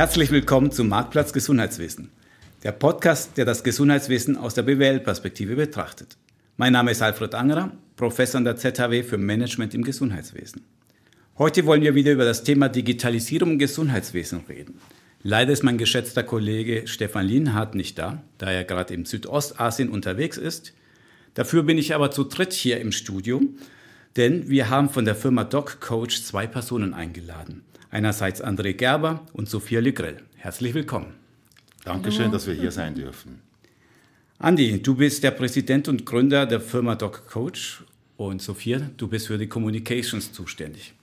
[0.00, 2.10] Herzlich willkommen zum Marktplatz Gesundheitswesen,
[2.62, 6.16] der Podcast, der das Gesundheitswesen aus der BWL-Perspektive betrachtet.
[6.56, 10.62] Mein Name ist Alfred Angerer, Professor an der ZHW für Management im Gesundheitswesen.
[11.36, 14.80] Heute wollen wir wieder über das Thema Digitalisierung im Gesundheitswesen reden.
[15.22, 20.38] Leider ist mein geschätzter Kollege Stefan Lienhardt nicht da, da er gerade im Südostasien unterwegs
[20.38, 20.72] ist.
[21.34, 23.42] Dafür bin ich aber zu dritt hier im Studio,
[24.16, 27.64] denn wir haben von der Firma DocCoach zwei Personen eingeladen.
[27.90, 30.22] Einerseits André Gerber und Sophia Legrell.
[30.36, 31.14] Herzlich willkommen.
[31.84, 33.42] Dankeschön, dass wir hier sein dürfen.
[34.38, 37.82] Andi, du bist der Präsident und Gründer der Firma DocCoach
[38.16, 40.94] und Sophia, du bist für die Communications zuständig.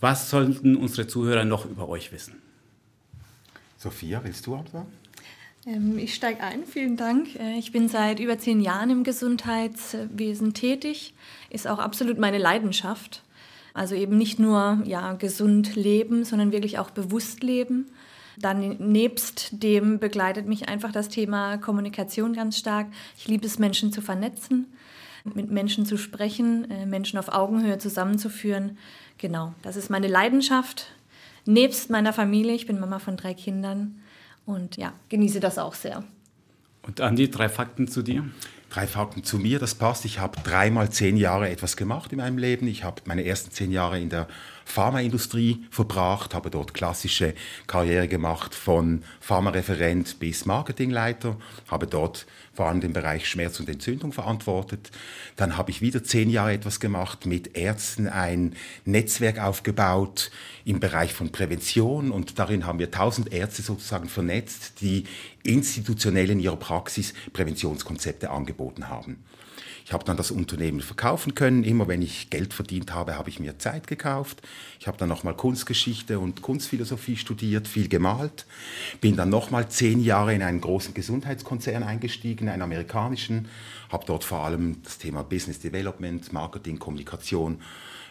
[0.00, 2.34] Was sollten unsere Zuhörer noch über euch wissen?
[3.76, 4.92] Sophia, willst du antworten?
[5.66, 7.34] Ähm, ich steige ein, vielen Dank.
[7.34, 11.14] Äh, ich bin seit über zehn Jahren im Gesundheitswesen tätig,
[11.50, 13.22] ist auch absolut meine Leidenschaft.
[13.76, 17.90] Also eben nicht nur ja, gesund leben, sondern wirklich auch bewusst leben.
[18.38, 22.86] Dann nebst dem begleitet mich einfach das Thema Kommunikation ganz stark.
[23.18, 24.72] Ich liebe es, Menschen zu vernetzen,
[25.24, 28.78] mit Menschen zu sprechen, äh, Menschen auf Augenhöhe zusammenzuführen.
[29.18, 30.86] Genau, das ist meine Leidenschaft.
[31.44, 34.00] Nebst meiner Familie, ich bin Mama von drei Kindern
[34.46, 36.02] und ja, genieße das auch sehr.
[36.80, 38.24] Und Andi, drei Fakten zu dir?
[38.76, 40.04] Drei Fakten zu mir, das passt.
[40.04, 42.68] Ich habe dreimal zehn Jahre etwas gemacht in meinem Leben.
[42.68, 44.28] Ich habe meine ersten zehn Jahre in der
[44.66, 47.34] Pharmaindustrie verbracht, habe dort klassische
[47.68, 51.36] Karriere gemacht von Pharmareferent bis Marketingleiter,
[51.68, 54.90] habe dort vor allem den Bereich Schmerz und Entzündung verantwortet.
[55.36, 60.32] Dann habe ich wieder zehn Jahre etwas gemacht, mit Ärzten ein Netzwerk aufgebaut
[60.64, 65.04] im Bereich von Prävention und darin haben wir tausend Ärzte sozusagen vernetzt, die
[65.44, 69.22] institutionell in ihrer Praxis Präventionskonzepte angeboten haben.
[69.86, 71.62] Ich habe dann das Unternehmen verkaufen können.
[71.62, 74.42] Immer wenn ich Geld verdient habe, habe ich mir Zeit gekauft.
[74.80, 78.46] Ich habe dann nochmal Kunstgeschichte und Kunstphilosophie studiert, viel gemalt.
[79.00, 83.46] Bin dann nochmal zehn Jahre in einen großen Gesundheitskonzern eingestiegen, einen amerikanischen.
[83.88, 87.60] Habe dort vor allem das Thema Business Development, Marketing, Kommunikation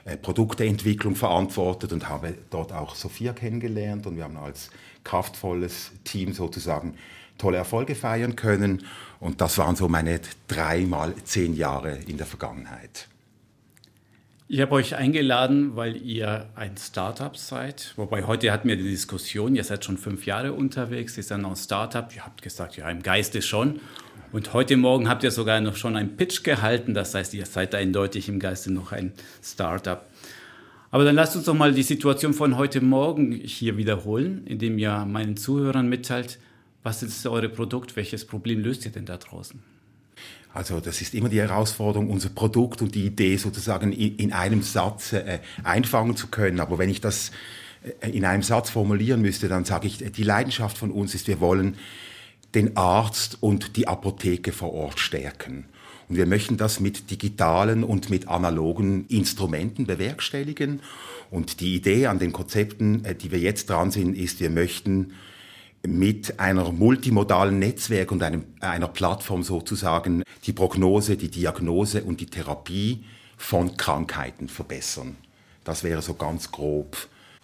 [0.06, 4.70] äh, Produkteentwicklung verantwortet und habe dort auch Sophia kennengelernt und wir haben als
[5.04, 6.96] kraftvolles Team sozusagen
[7.38, 8.86] tolle Erfolge feiern können.
[9.20, 13.08] Und das waren so meine drei mal zehn Jahre in der Vergangenheit.
[14.48, 17.94] Ich habe euch eingeladen, weil ihr ein Startup seid.
[17.96, 21.50] Wobei heute hatten wir die Diskussion, ihr seid schon fünf Jahre unterwegs, ihr seid noch
[21.50, 22.08] ein Startup.
[22.16, 23.80] Ihr habt gesagt, ja, im Geiste schon.
[24.32, 26.94] Und heute Morgen habt ihr sogar noch schon einen Pitch gehalten.
[26.94, 30.06] Das heißt, ihr seid eindeutig im Geiste noch ein Startup.
[30.92, 35.06] Aber dann lasst uns doch mal die Situation von heute Morgen hier wiederholen, indem ihr
[35.06, 36.38] meinen Zuhörern mitteilt,
[36.86, 37.96] was ist eure Produkt?
[37.96, 39.60] Welches Problem löst ihr denn da draußen?
[40.54, 45.12] Also das ist immer die Herausforderung, unser Produkt und die Idee sozusagen in, einem Satz
[45.12, 46.60] äh, einfangen zu können.
[46.60, 47.32] Aber wenn ich das
[48.02, 51.42] äh, in einem Satz formulieren müsste, dann sage ich, die Leidenschaft von uns ist, wir
[51.42, 51.76] wollen
[52.54, 55.66] den Arzt und die Apotheke vor Ort stärken.
[56.08, 60.82] Und wir möchten das mit digitalen und mit analogen Instrumenten bewerkstelligen.
[61.32, 65.14] Und die Idee an den Konzepten, äh, die wir jetzt dran sind, ist, wir möchten
[65.88, 72.28] mit einer multimodalen Netzwerk und einem, einer Plattform sozusagen die Prognose, die Diagnose und die
[72.28, 73.04] Therapie
[73.38, 75.18] von Krankheiten verbessern.
[75.64, 76.96] Das wäre so ganz grob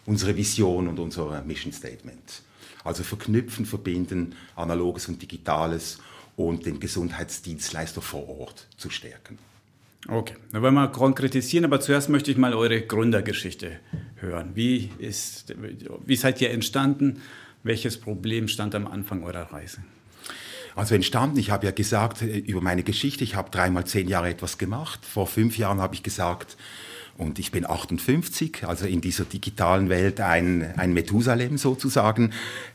[0.05, 2.41] unsere Vision und unser Mission Statement.
[2.83, 5.99] Also verknüpfen, verbinden, analoges und digitales
[6.35, 9.37] und den Gesundheitsdienstleister vor Ort zu stärken.
[10.07, 13.79] Okay, dann wollen wir konkretisieren, aber zuerst möchte ich mal eure Gründergeschichte
[14.15, 14.51] hören.
[14.55, 15.53] Wie, ist,
[16.05, 17.21] wie seid ihr entstanden?
[17.63, 19.79] Welches Problem stand am Anfang eurer Reise?
[20.75, 24.29] Also entstanden, ich habe ja gesagt äh, über meine Geschichte, ich habe dreimal zehn Jahre
[24.29, 25.05] etwas gemacht.
[25.05, 26.57] Vor fünf Jahren habe ich gesagt,
[27.17, 32.31] und ich bin 58, also in dieser digitalen Welt ein, ein Methusalem sozusagen,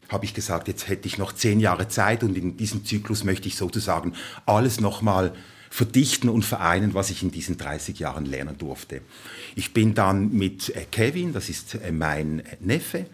[0.08, 3.48] habe ich gesagt, jetzt hätte ich noch zehn Jahre Zeit und in diesem Zyklus möchte
[3.48, 4.12] ich sozusagen
[4.44, 5.32] alles nochmal
[5.70, 9.00] verdichten und vereinen, was ich in diesen 30 Jahren lernen durfte.
[9.56, 13.06] Ich bin dann mit äh, Kevin, das ist äh, mein Neffe,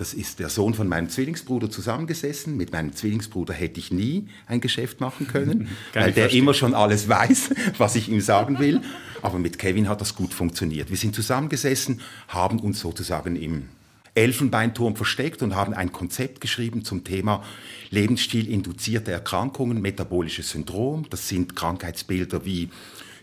[0.00, 2.56] das ist der Sohn von meinem Zwillingsbruder zusammengesessen.
[2.56, 6.42] Mit meinem Zwillingsbruder hätte ich nie ein Geschäft machen können, weil der verstehen.
[6.42, 8.80] immer schon alles weiß, was ich ihm sagen will.
[9.20, 10.88] Aber mit Kevin hat das gut funktioniert.
[10.88, 13.68] Wir sind zusammengesessen, haben uns sozusagen im
[14.14, 17.44] Elfenbeinturm versteckt und haben ein Konzept geschrieben zum Thema
[17.90, 21.04] Lebensstil-induzierte Erkrankungen, metabolisches Syndrom.
[21.10, 22.70] Das sind Krankheitsbilder wie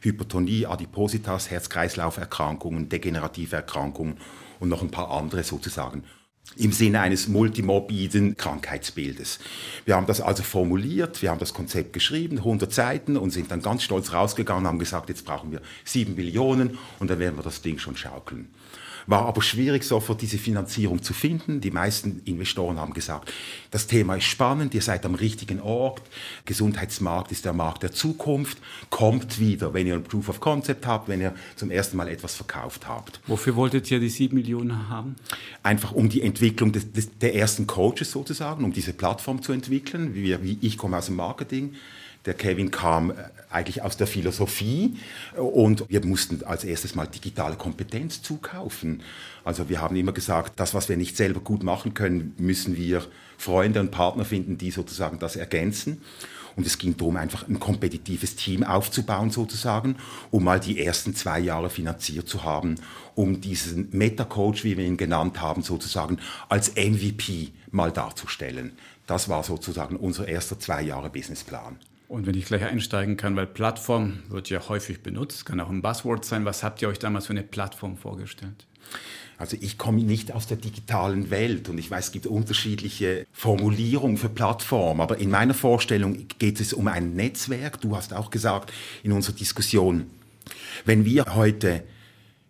[0.01, 4.17] Hypertonie, Adipositas, Herz-Kreislauf-Erkrankungen, degenerative Erkrankungen
[4.59, 6.03] und noch ein paar andere sozusagen
[6.55, 9.39] im Sinne eines multimorbiden Krankheitsbildes.
[9.85, 13.61] Wir haben das also formuliert, wir haben das Konzept geschrieben, 100 Seiten und sind dann
[13.61, 17.61] ganz stolz rausgegangen haben gesagt, jetzt brauchen wir 7 Millionen und dann werden wir das
[17.61, 18.49] Ding schon schaukeln.
[19.07, 21.61] War aber schwierig, sofort diese Finanzierung zu finden.
[21.61, 23.33] Die meisten Investoren haben gesagt,
[23.71, 26.01] das Thema ist spannend, ihr seid am richtigen Ort,
[26.45, 28.57] Gesundheitsmarkt ist der Markt der Zukunft,
[28.89, 32.35] kommt wieder, wenn ihr ein Proof of Concept habt, wenn ihr zum ersten Mal etwas
[32.35, 33.21] verkauft habt.
[33.27, 35.15] Wofür wolltet ihr die sieben Millionen haben?
[35.63, 40.13] Einfach um die Entwicklung des, des, der ersten Coaches sozusagen, um diese Plattform zu entwickeln.
[40.13, 41.73] Wir, wie ich komme aus dem Marketing,
[42.27, 43.15] der Kevin kam äh,
[43.49, 44.97] eigentlich aus der Philosophie
[45.35, 49.01] und wir mussten als erstes mal digitale Kompetenz zukaufen.
[49.45, 53.03] Also wir haben immer gesagt, das, was wir nicht selber gut machen können, müssen wir
[53.37, 56.01] Freunde und Partner finden, die sozusagen das ergänzen.
[56.57, 59.95] Und es ging darum, einfach ein kompetitives Team aufzubauen, sozusagen,
[60.31, 62.75] um mal die ersten zwei Jahre finanziert zu haben,
[63.13, 66.17] um diesen Meta-Coach, wie wir ihn genannt haben, sozusagen
[66.49, 68.73] als MVP mal darzustellen.
[69.05, 71.77] Das war sozusagen unser erster zwei Jahre Businessplan.
[72.07, 75.81] Und wenn ich gleich einsteigen kann, weil Plattform wird ja häufig benutzt, kann auch ein
[75.81, 76.45] Buzzword sein.
[76.45, 78.65] Was habt ihr euch damals für eine Plattform vorgestellt?
[79.37, 84.17] Also ich komme nicht aus der digitalen Welt und ich weiß, es gibt unterschiedliche Formulierungen
[84.17, 87.79] für Plattform, aber in meiner Vorstellung geht es um ein Netzwerk.
[87.81, 88.73] Du hast auch gesagt
[89.03, 90.09] in unserer Diskussion,
[90.85, 91.83] wenn wir heute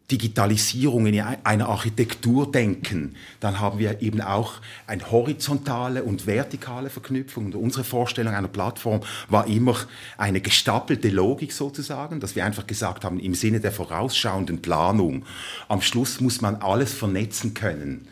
[0.10, 4.54] Digitalisierung in einer Architektur denken, dann haben wir eben auch
[4.86, 7.48] eine horizontale und vertikale Verknüpfung.
[7.48, 9.76] Und unsere Vorstellung einer Plattform war immer
[10.18, 15.26] eine gestapelte Logik sozusagen, dass wir einfach gesagt haben, im Sinne der vorausschauenden Planung,
[15.68, 18.08] am Schluss muss man alles vernetzen können.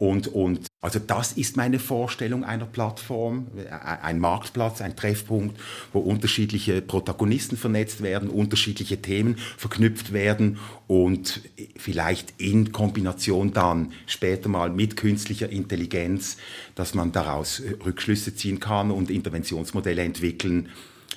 [0.00, 5.60] Und, und also das ist meine Vorstellung einer Plattform, ein Marktplatz, ein Treffpunkt,
[5.92, 11.42] wo unterschiedliche Protagonisten vernetzt werden, unterschiedliche Themen verknüpft werden und
[11.76, 16.38] vielleicht in Kombination dann später mal mit künstlicher Intelligenz,
[16.76, 20.70] dass man daraus Rückschlüsse ziehen kann und Interventionsmodelle entwickeln,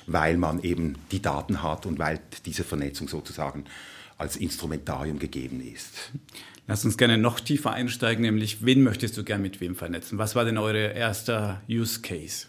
[0.06, 3.64] weil man eben die Daten hat und weil diese Vernetzung sozusagen
[4.18, 6.12] als Instrumentarium gegeben ist.
[6.66, 10.16] Lass uns gerne noch tiefer einsteigen, nämlich wen möchtest du gern mit wem vernetzen?
[10.16, 12.46] Was war denn euer erster Use Case?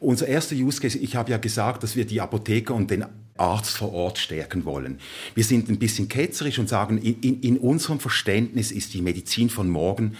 [0.00, 3.06] Unser erster Use Case, ich habe ja gesagt, dass wir die Apotheker und den
[3.38, 4.98] Arzt vor Ort stärken wollen.
[5.34, 9.48] Wir sind ein bisschen ketzerisch und sagen, in, in, in unserem Verständnis ist die Medizin
[9.48, 10.16] von morgen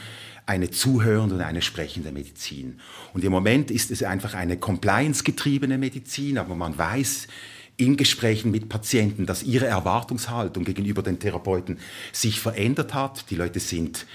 [0.47, 2.79] eine zuhörende und eine sprechende Medizin.
[3.13, 7.27] Und im Moment ist es einfach eine compliance-getriebene Medizin, aber man weiß,
[7.77, 11.79] in Gesprächen mit Patienten, dass ihre Erwartungshaltung gegenüber den Therapeuten
[12.13, 13.31] sich verändert hat.
[13.31, 14.07] Die Leute sind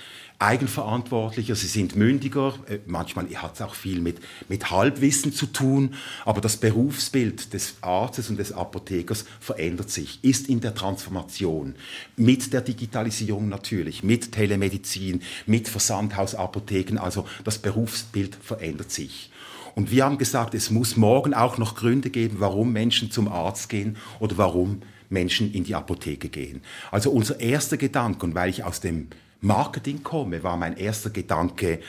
[0.42, 2.56] eigenverantwortlicher, sie sind mündiger.
[2.68, 4.20] Äh, manchmal hat es auch viel mit,
[4.50, 5.94] mit Halbwissen zu tun,
[6.26, 11.76] aber das Berufsbild des Arztes und des Apothekers verändert sich, ist in der Transformation.
[12.18, 19.31] Mit der Digitalisierung natürlich, mit Telemedizin, mit Versandhausapotheken, also das Berufsbild verändert sich.
[19.76, 23.70] Und wir haben gesagt, es muss morgen auch noch Gründe geben, warum Menschen zum Arzt
[23.70, 26.62] gehen oder warum Menschen in die Apotheke gehen.
[26.92, 29.08] Also unser erster Gedanke, und weil ich aus dem
[29.42, 31.80] Marketing komme, war mein erster Gedanke,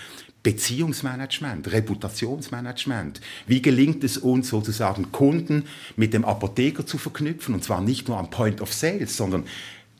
[0.42, 3.20] Beziehungsmanagement, Reputationsmanagement.
[3.46, 8.18] Wie gelingt es uns sozusagen Kunden mit dem Apotheker zu verknüpfen und zwar nicht nur
[8.18, 9.44] am Point of Sales, sondern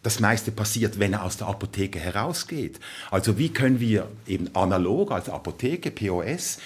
[0.03, 2.81] das meiste passiert, wenn er aus der Apotheke herausgeht.
[3.13, 6.59] Also wie können wir eben analog als Apotheke, POS,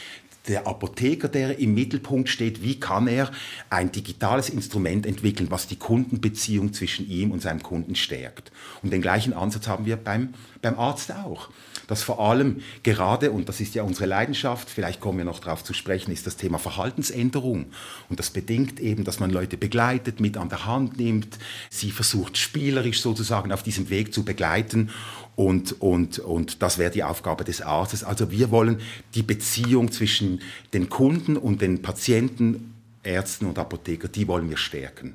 [0.48, 3.30] der Apotheker, der im Mittelpunkt steht, wie kann er
[3.70, 8.52] ein digitales Instrument entwickeln, was die Kundenbeziehung zwischen ihm und seinem Kunden stärkt.
[8.82, 11.50] Und den gleichen Ansatz haben wir beim, beim Arzt auch.
[11.86, 15.62] Dass vor allem gerade, und das ist ja unsere Leidenschaft, vielleicht kommen wir noch darauf
[15.62, 17.66] zu sprechen, ist das Thema Verhaltensänderung.
[18.08, 21.38] Und das bedingt eben, dass man Leute begleitet, mit an der Hand nimmt,
[21.70, 24.90] sie versucht spielerisch sozusagen auf diesem Weg zu begleiten
[25.36, 28.02] und, und, und das wäre die Aufgabe des Arztes.
[28.02, 28.80] Also wir wollen
[29.14, 30.40] die Beziehung zwischen
[30.72, 35.14] den Kunden und den Patienten, Ärzten und Apotheker, die wollen wir stärken.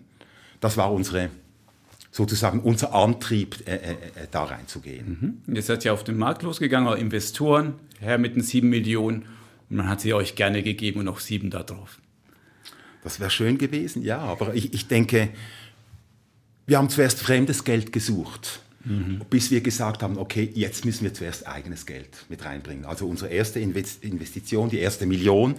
[0.60, 1.30] Das war unsere,
[2.12, 3.96] sozusagen unser Antrieb, äh, äh, äh
[4.30, 5.42] da reinzugehen.
[5.48, 5.56] Mhm.
[5.56, 9.24] Ihr seid ja auf den Markt losgegangen, auch Investoren, her mit den sieben Millionen.
[9.72, 11.98] Und man hat sie euch gerne gegeben und noch sieben da drauf.
[13.04, 14.20] Das wäre schön gewesen, ja.
[14.20, 15.30] Aber ich, ich denke,
[16.68, 18.62] wir haben zuerst fremdes Geld gesucht.
[18.84, 19.22] Mhm.
[19.30, 22.86] Bis wir gesagt haben, okay, jetzt müssen wir zuerst eigenes Geld mit reinbringen.
[22.86, 25.56] Also unsere erste Investition, die erste Million,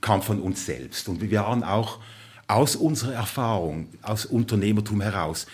[0.00, 1.08] kam von uns selbst.
[1.08, 2.00] Und wir waren auch
[2.48, 5.46] aus unserer Erfahrung, aus Unternehmertum heraus,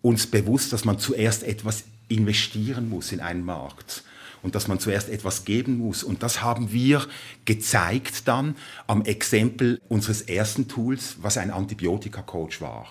[0.00, 4.02] uns bewusst, dass man zuerst etwas investieren muss in einen Markt
[4.42, 6.02] und dass man zuerst etwas geben muss.
[6.02, 7.06] Und das haben wir
[7.44, 12.88] gezeigt dann am Exempel unseres ersten Tools, was ein Antibiotika-Coach war.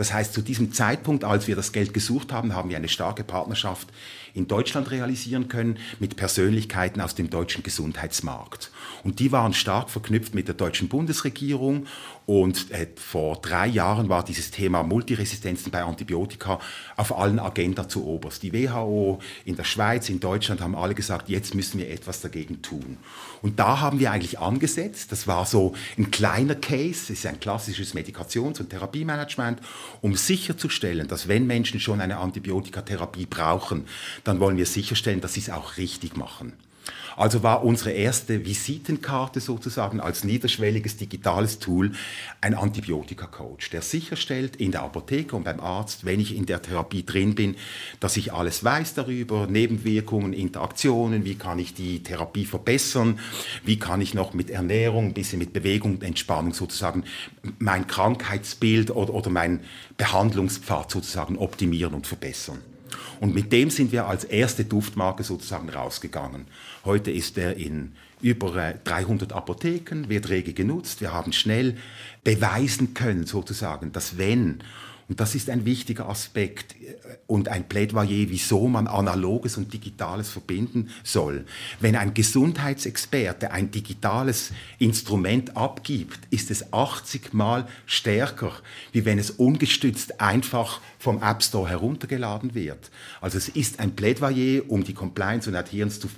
[0.00, 3.22] Das heißt, zu diesem Zeitpunkt, als wir das Geld gesucht haben, haben wir eine starke
[3.22, 3.88] Partnerschaft
[4.34, 8.70] in Deutschland realisieren können mit Persönlichkeiten aus dem deutschen Gesundheitsmarkt.
[9.02, 11.86] Und die waren stark verknüpft mit der deutschen Bundesregierung.
[12.26, 16.60] Und äh, vor drei Jahren war dieses Thema Multiresistenzen bei Antibiotika
[16.96, 18.42] auf allen Agenda zu oberst.
[18.42, 22.62] Die WHO in der Schweiz, in Deutschland haben alle gesagt, jetzt müssen wir etwas dagegen
[22.62, 22.98] tun.
[23.42, 25.12] Und da haben wir eigentlich angesetzt.
[25.12, 29.60] Das war so ein kleiner Case, ist ein klassisches Medikations- und Therapiemanagement,
[30.00, 33.86] um sicherzustellen, dass wenn Menschen schon eine Antibiotikatherapie brauchen,
[34.24, 36.52] dann wollen wir sicherstellen, dass sie es auch richtig machen.
[37.16, 41.92] Also war unsere erste Visitenkarte sozusagen als niederschwelliges digitales Tool
[42.40, 47.04] ein Antibiotika-Coach, der sicherstellt in der Apotheke und beim Arzt, wenn ich in der Therapie
[47.04, 47.56] drin bin,
[47.98, 53.18] dass ich alles weiß darüber, Nebenwirkungen, Interaktionen, wie kann ich die Therapie verbessern,
[53.64, 57.04] wie kann ich noch mit Ernährung, ein bisschen mit Bewegung, Entspannung sozusagen
[57.58, 59.60] mein Krankheitsbild oder, oder mein
[59.96, 62.69] Behandlungspfad sozusagen optimieren und verbessern.
[63.20, 66.46] Und mit dem sind wir als erste Duftmarke sozusagen rausgegangen.
[66.84, 67.92] Heute ist er in
[68.22, 71.00] über 300 Apotheken, wird rege genutzt.
[71.00, 71.76] Wir haben schnell
[72.24, 74.62] beweisen können sozusagen, dass wenn
[75.10, 76.76] und das ist ein wichtiger Aspekt
[77.26, 81.46] und ein Plädoyer, wieso man Analoges und Digitales verbinden soll.
[81.80, 88.52] Wenn ein Gesundheitsexperte ein digitales Instrument abgibt, ist es 80 Mal stärker,
[88.92, 92.92] wie wenn es ungestützt einfach vom App Store heruntergeladen wird.
[93.20, 96.08] Also es ist ein Plädoyer, um die Compliance und Adherence zu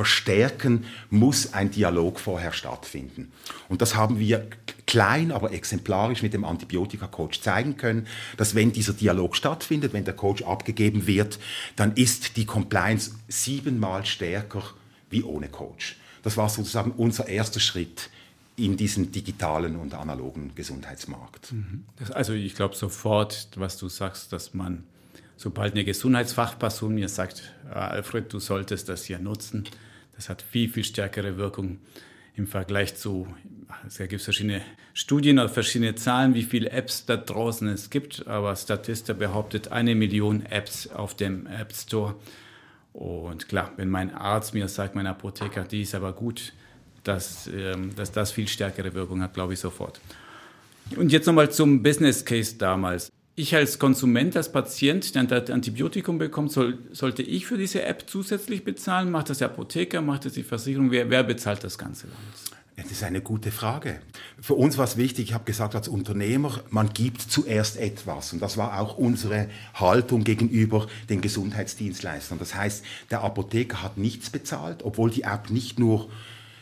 [0.00, 3.30] verstärken, muss ein Dialog vorher stattfinden.
[3.68, 4.48] Und das haben wir
[4.86, 8.06] klein, aber exemplarisch mit dem Antibiotika-Coach zeigen können,
[8.38, 11.38] dass wenn dieser Dialog stattfindet, wenn der Coach abgegeben wird,
[11.76, 14.62] dann ist die Compliance siebenmal stärker
[15.10, 15.98] wie ohne Coach.
[16.22, 18.08] Das war sozusagen unser erster Schritt
[18.56, 21.52] in diesen digitalen und analogen Gesundheitsmarkt.
[21.52, 21.84] Mhm.
[22.14, 24.84] also ich glaube sofort, was du sagst, dass man,
[25.36, 29.68] sobald eine Gesundheitsfachperson mir sagt, ah, Alfred, du solltest das hier nutzen,
[30.20, 31.78] das hat viel, viel stärkere Wirkung
[32.36, 33.26] im Vergleich zu,
[33.86, 34.60] es gibt verschiedene
[34.92, 39.94] Studien oder verschiedene Zahlen, wie viele Apps da draußen es gibt, aber Statista behauptet eine
[39.94, 42.16] Million Apps auf dem App Store.
[42.92, 46.52] Und klar, wenn mein Arzt mir sagt, mein Apotheker, die ist aber gut,
[47.02, 50.02] dass, ähm, dass das viel stärkere Wirkung hat, glaube ich sofort.
[50.96, 53.10] Und jetzt nochmal zum Business Case damals
[53.40, 58.04] ich als Konsument, als Patient, der ein Antibiotikum bekommt, soll, sollte ich für diese App
[58.06, 59.10] zusätzlich bezahlen?
[59.10, 60.90] Macht das der Apotheker, macht das die Versicherung?
[60.90, 62.08] Wer, wer bezahlt das Ganze?
[62.76, 64.00] Das ist eine gute Frage.
[64.40, 68.32] Für uns war es wichtig, ich habe gesagt, als Unternehmer, man gibt zuerst etwas.
[68.32, 72.38] Und das war auch unsere Haltung gegenüber den Gesundheitsdienstleistern.
[72.38, 76.08] Das heißt, der Apotheker hat nichts bezahlt, obwohl die App nicht nur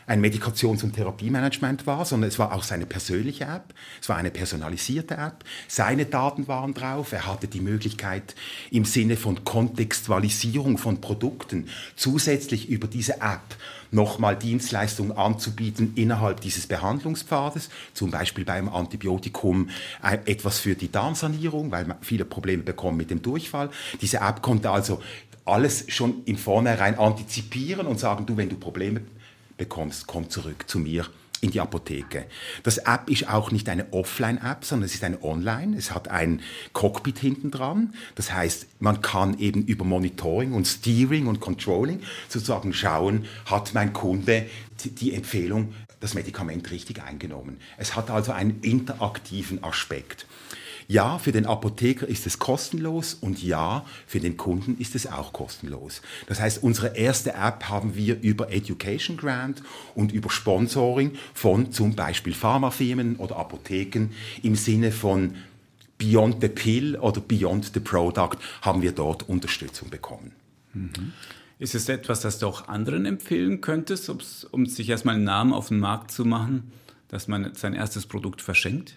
[0.09, 3.75] ein Medikations- und Therapiemanagement war, sondern es war auch seine persönliche App.
[4.01, 5.45] Es war eine personalisierte App.
[5.67, 7.11] Seine Daten waren drauf.
[7.11, 8.33] Er hatte die Möglichkeit
[8.71, 13.55] im Sinne von Kontextualisierung von Produkten zusätzlich über diese App
[13.91, 19.69] nochmal Dienstleistungen anzubieten innerhalb dieses Behandlungspfades, zum Beispiel beim Antibiotikum
[20.03, 23.69] äh, etwas für die Darmsanierung, weil man viele Probleme bekommen mit dem Durchfall.
[24.01, 25.01] Diese App konnte also
[25.45, 29.01] alles schon im Vornherein antizipieren und sagen, du, wenn du Probleme
[29.59, 31.05] bekommst, komm zurück zu mir
[31.41, 32.25] in die Apotheke.
[32.63, 35.77] Das App ist auch nicht eine Offline-App, sondern es ist eine Online.
[35.77, 36.41] Es hat ein
[36.73, 37.93] Cockpit hinten dran.
[38.15, 43.93] Das heißt, man kann eben über Monitoring und Steering und Controlling sozusagen schauen, hat mein
[43.93, 44.47] Kunde
[44.83, 47.59] die Empfehlung, das Medikament richtig eingenommen.
[47.77, 50.25] Es hat also einen interaktiven Aspekt.
[50.91, 55.33] Ja, für den Apotheker ist es kostenlos und ja, für den Kunden ist es auch
[55.33, 56.01] kostenlos.
[56.25, 59.61] Das heißt, unsere erste App haben wir über Education Grant
[59.93, 64.09] und über Sponsoring von zum Beispiel Pharmafirmen oder Apotheken
[64.41, 65.35] im Sinne von
[65.99, 70.31] Beyond the Pill oder Beyond the Product haben wir dort Unterstützung bekommen.
[70.73, 71.13] Mhm.
[71.59, 75.67] Ist es etwas, das du auch anderen empfehlen könntest, um sich erstmal einen Namen auf
[75.67, 76.71] den Markt zu machen,
[77.09, 78.95] dass man sein erstes Produkt verschenkt?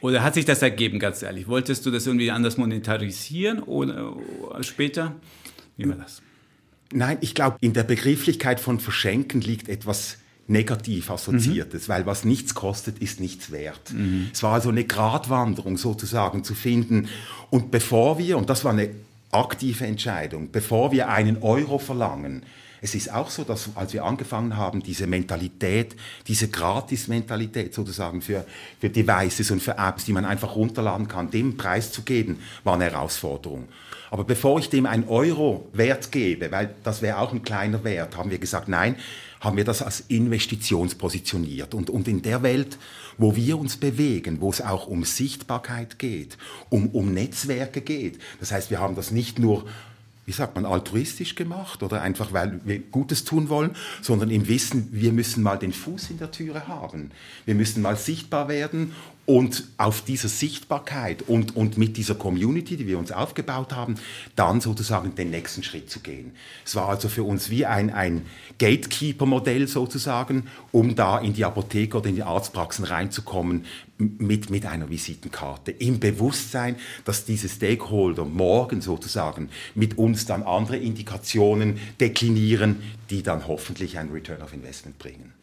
[0.00, 1.48] Oder hat sich das ergeben, ganz ehrlich?
[1.48, 5.14] Wolltest du das irgendwie anders monetarisieren oder, oder später?
[5.76, 6.22] Wie war das?
[6.92, 11.92] Nein, ich glaube, in der Begrifflichkeit von Verschenken liegt etwas negativ assoziiertes, mhm.
[11.92, 13.92] weil was nichts kostet, ist nichts wert.
[13.92, 14.30] Mhm.
[14.32, 17.08] Es war also eine Gratwanderung sozusagen zu finden.
[17.50, 18.90] Und bevor wir, und das war eine
[19.30, 22.44] aktive Entscheidung, bevor wir einen Euro verlangen,
[22.80, 28.44] Es ist auch so, dass als wir angefangen haben, diese Mentalität, diese Gratis-Mentalität sozusagen für,
[28.80, 32.74] für Devices und für Apps, die man einfach runterladen kann, dem Preis zu geben, war
[32.74, 33.68] eine Herausforderung.
[34.10, 38.16] Aber bevor ich dem ein Euro Wert gebe, weil das wäre auch ein kleiner Wert,
[38.16, 38.96] haben wir gesagt, nein,
[39.40, 41.74] haben wir das als Investitions positioniert.
[41.74, 42.78] Und, und in der Welt,
[43.18, 46.38] wo wir uns bewegen, wo es auch um Sichtbarkeit geht,
[46.70, 49.66] um, um Netzwerke geht, das heißt, wir haben das nicht nur
[50.28, 54.90] wie sagt man, altruistisch gemacht oder einfach, weil wir Gutes tun wollen, sondern im Wissen,
[54.92, 57.12] wir müssen mal den Fuß in der Türe haben.
[57.46, 58.92] Wir müssen mal sichtbar werden
[59.28, 63.96] und auf dieser Sichtbarkeit und, und mit dieser Community, die wir uns aufgebaut haben,
[64.36, 66.32] dann sozusagen den nächsten Schritt zu gehen.
[66.64, 68.24] Es war also für uns wie ein, ein
[68.58, 73.66] Gatekeeper-Modell sozusagen, um da in die Apotheke oder in die Arztpraxen reinzukommen
[73.98, 75.72] mit, mit einer Visitenkarte.
[75.72, 82.76] Im Bewusstsein, dass diese Stakeholder morgen sozusagen mit uns dann andere Indikationen deklinieren,
[83.10, 85.34] die dann hoffentlich ein Return of Investment bringen.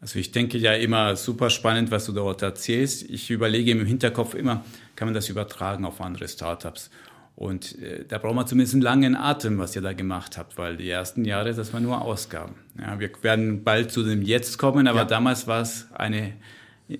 [0.00, 3.02] Also ich denke ja immer super spannend, was du dort erzählst.
[3.10, 4.64] Ich überlege im Hinterkopf immer,
[4.94, 6.90] kann man das übertragen auf andere Startups?
[7.34, 10.76] Und äh, da braucht man zumindest einen langen Atem, was ihr da gemacht habt, weil
[10.76, 12.56] die ersten Jahre, das waren nur Ausgaben.
[12.80, 15.04] Ja, wir werden bald zu dem Jetzt kommen, aber ja.
[15.04, 16.32] damals war es eine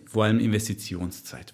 [0.07, 1.53] vor allem Investitionszeit.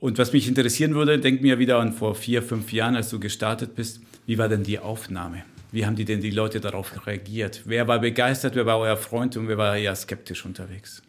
[0.00, 3.18] Und was mich interessieren würde, denk mir wieder an vor vier, fünf Jahren, als du
[3.18, 5.44] gestartet bist, wie war denn die Aufnahme?
[5.70, 7.62] Wie haben die denn die Leute darauf reagiert?
[7.66, 11.02] Wer war begeistert, wer war euer Freund und wer war eher skeptisch unterwegs?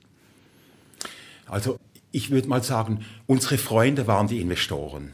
[1.46, 1.80] Also
[2.12, 5.14] ich würde mal sagen, unsere Freunde waren die Investoren.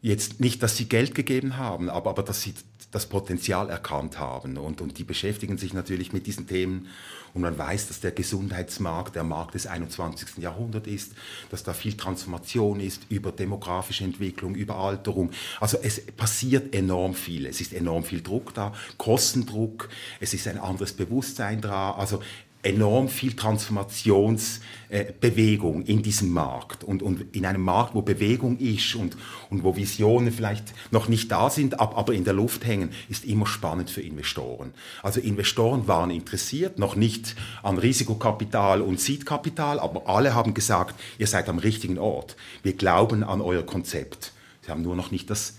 [0.00, 2.54] Jetzt nicht, dass sie Geld gegeben haben, aber, aber dass sie
[2.92, 4.58] das Potenzial erkannt haben.
[4.58, 6.88] Und, und die beschäftigen sich natürlich mit diesen Themen.
[7.34, 10.36] Und man weiß, dass der Gesundheitsmarkt der Markt des 21.
[10.36, 11.12] Jahrhunderts ist,
[11.50, 15.30] dass da viel Transformation ist über demografische Entwicklung, über Alterung.
[15.58, 17.46] Also es passiert enorm viel.
[17.46, 19.88] Es ist enorm viel Druck da, Kostendruck,
[20.20, 21.92] es ist ein anderes Bewusstsein da.
[21.92, 22.20] Also
[22.62, 28.94] enorm viel Transformationsbewegung äh, in diesem Markt und, und in einem Markt, wo Bewegung ist
[28.94, 29.16] und,
[29.50, 33.24] und wo Visionen vielleicht noch nicht da sind, ab, aber in der Luft hängen, ist
[33.24, 34.72] immer spannend für Investoren.
[35.02, 41.26] Also Investoren waren interessiert, noch nicht an Risikokapital und Seedkapital, aber alle haben gesagt, ihr
[41.26, 42.36] seid am richtigen Ort.
[42.62, 44.30] Wir glauben an euer Konzept.
[44.64, 45.56] Sie haben nur noch nicht das,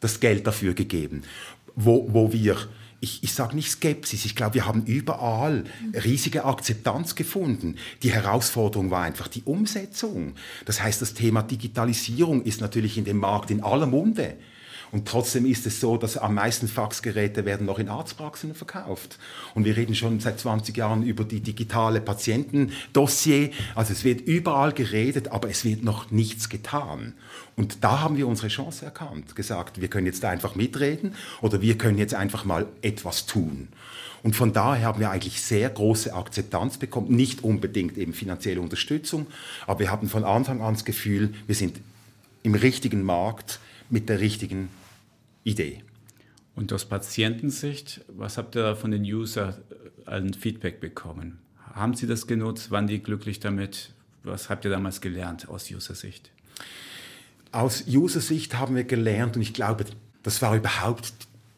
[0.00, 1.22] das Geld dafür gegeben.
[1.76, 2.56] Wo, wo wir
[3.02, 7.74] ich, ich sage nicht Skepsis, ich glaube, wir haben überall riesige Akzeptanz gefunden.
[8.04, 10.36] Die Herausforderung war einfach die Umsetzung.
[10.66, 14.36] Das heißt, das Thema Digitalisierung ist natürlich in dem Markt in aller Munde.
[14.92, 19.18] Und trotzdem ist es so, dass am meisten Faxgeräte werden noch in Arztpraxen verkauft.
[19.54, 23.50] Und wir reden schon seit 20 Jahren über die digitale Patientendossier.
[23.74, 27.14] Also es wird überall geredet, aber es wird noch nichts getan.
[27.56, 31.78] Und da haben wir unsere Chance erkannt, gesagt, wir können jetzt einfach mitreden oder wir
[31.78, 33.68] können jetzt einfach mal etwas tun.
[34.22, 39.26] Und von daher haben wir eigentlich sehr große Akzeptanz bekommen, nicht unbedingt eben finanzielle Unterstützung,
[39.66, 41.80] aber wir hatten von Anfang an das Gefühl, wir sind
[42.42, 43.58] im richtigen Markt
[43.90, 44.68] mit der richtigen
[45.44, 45.82] Idee.
[46.54, 49.54] Und aus Patientensicht, was habt ihr von den Usern
[50.04, 51.38] an Feedback bekommen?
[51.74, 52.70] Haben sie das genutzt?
[52.70, 53.94] Waren die glücklich damit?
[54.22, 56.30] Was habt ihr damals gelernt aus User-Sicht?
[57.50, 59.84] Aus User-Sicht haben wir gelernt, und ich glaube,
[60.22, 61.12] das war überhaupt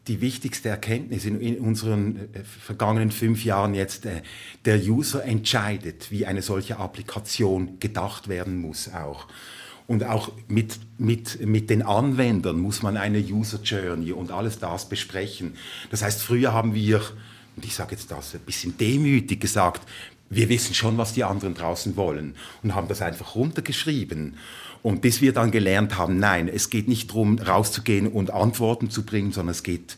[0.06, 4.22] die wichtigste Erkenntnis in, in unseren äh, vergangenen fünf Jahren jetzt, äh,
[4.64, 9.28] der User entscheidet, wie eine solche Applikation gedacht werden muss auch.
[9.86, 14.88] Und auch mit, mit, mit den Anwendern muss man eine User Journey und alles das
[14.88, 15.56] besprechen.
[15.90, 17.02] Das heißt, früher haben wir,
[17.56, 19.82] und ich sage jetzt das ein bisschen demütig gesagt,
[20.30, 24.36] wir wissen schon, was die anderen draußen wollen und haben das einfach runtergeschrieben.
[24.82, 29.04] Und bis wir dann gelernt haben, nein, es geht nicht darum, rauszugehen und Antworten zu
[29.04, 29.96] bringen, sondern es geht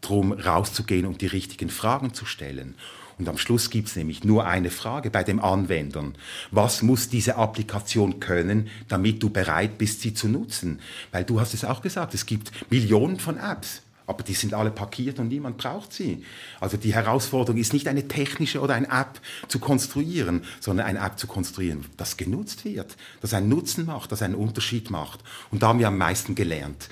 [0.00, 2.74] darum, rauszugehen und die richtigen Fragen zu stellen.
[3.18, 6.14] Und am Schluss gibt es nämlich nur eine Frage bei dem Anwendern.
[6.50, 10.80] Was muss diese Applikation können, damit du bereit bist, sie zu nutzen?
[11.10, 13.82] Weil du hast es auch gesagt, es gibt Millionen von Apps.
[14.06, 16.24] Aber die sind alle parkiert und niemand braucht sie.
[16.60, 21.18] Also die Herausforderung ist nicht eine technische oder eine App zu konstruieren, sondern eine App
[21.18, 25.20] zu konstruieren, das genutzt wird, das einen Nutzen macht, das einen Unterschied macht.
[25.50, 26.88] Und da haben wir am meisten gelernt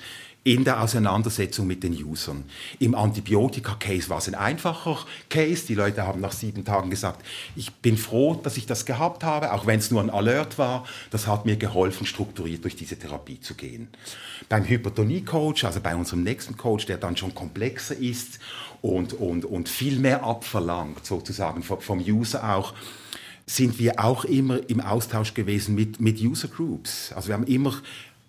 [0.47, 2.45] in der Auseinandersetzung mit den Usern.
[2.79, 5.67] Im Antibiotika-Case war es ein einfacher Case.
[5.67, 7.25] Die Leute haben nach sieben Tagen gesagt,
[7.57, 10.85] ich bin froh, dass ich das gehabt habe, auch wenn es nur ein Alert war.
[11.11, 13.89] Das hat mir geholfen, strukturiert durch diese Therapie zu gehen.
[14.47, 18.39] Beim Hypertonie-Coach, also bei unserem nächsten Coach, der dann schon komplexer ist
[18.81, 22.73] und, und, und viel mehr abverlangt, sozusagen vom User auch,
[23.49, 27.13] sind wir auch immer im Austausch gewesen mit, mit User Groups.
[27.13, 27.73] Also wir haben immer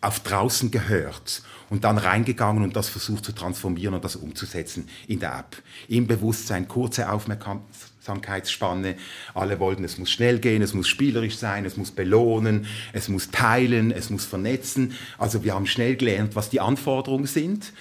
[0.00, 5.20] auf draußen gehört und dann reingegangen und das versucht zu transformieren und das umzusetzen in
[5.20, 5.62] der App.
[5.88, 8.96] Im Bewusstsein, kurze Aufmerksamkeitsspanne.
[9.34, 13.30] Alle wollten, es muss schnell gehen, es muss spielerisch sein, es muss belohnen, es muss
[13.30, 14.92] teilen, es muss vernetzen.
[15.18, 17.72] Also wir haben schnell gelernt, was die Anforderungen sind,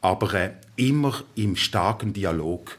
[0.00, 2.78] aber äh, immer im starken Dialog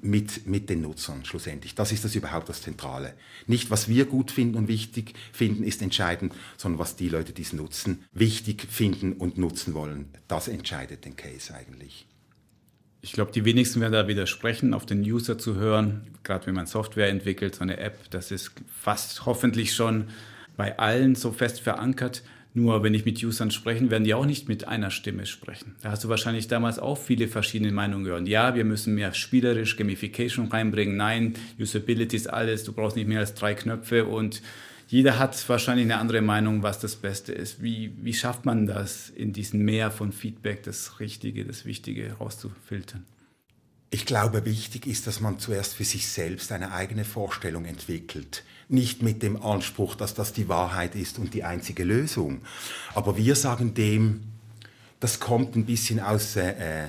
[0.00, 1.74] mit, mit den Nutzern schlussendlich.
[1.74, 3.14] Das ist das überhaupt das Zentrale.
[3.46, 7.42] Nicht, was wir gut finden und wichtig finden, ist entscheidend, sondern was die Leute, die
[7.42, 10.06] es nutzen, wichtig finden und nutzen wollen.
[10.28, 12.06] Das entscheidet den Case eigentlich.
[13.00, 16.66] Ich glaube, die wenigsten werden da widersprechen, auf den User zu hören, gerade wenn man
[16.66, 20.08] Software entwickelt, so eine App, das ist fast hoffentlich schon
[20.56, 22.22] bei allen so fest verankert.
[22.54, 25.76] Nur wenn ich mit Usern spreche, werden die auch nicht mit einer Stimme sprechen.
[25.82, 28.26] Da hast du wahrscheinlich damals auch viele verschiedene Meinungen gehört.
[28.26, 30.96] Ja, wir müssen mehr spielerisch Gamification reinbringen.
[30.96, 32.64] Nein, Usability ist alles.
[32.64, 34.42] Du brauchst nicht mehr als drei Knöpfe und
[34.88, 37.62] jeder hat wahrscheinlich eine andere Meinung, was das Beste ist.
[37.62, 43.04] Wie, wie schafft man das, in diesem Meer von Feedback das Richtige, das Wichtige rauszufiltern?
[43.90, 48.44] Ich glaube, wichtig ist, dass man zuerst für sich selbst eine eigene Vorstellung entwickelt.
[48.68, 52.42] Nicht mit dem Anspruch, dass das die Wahrheit ist und die einzige Lösung.
[52.94, 54.24] Aber wir sagen dem,
[55.00, 56.88] das kommt ein bisschen aus äh,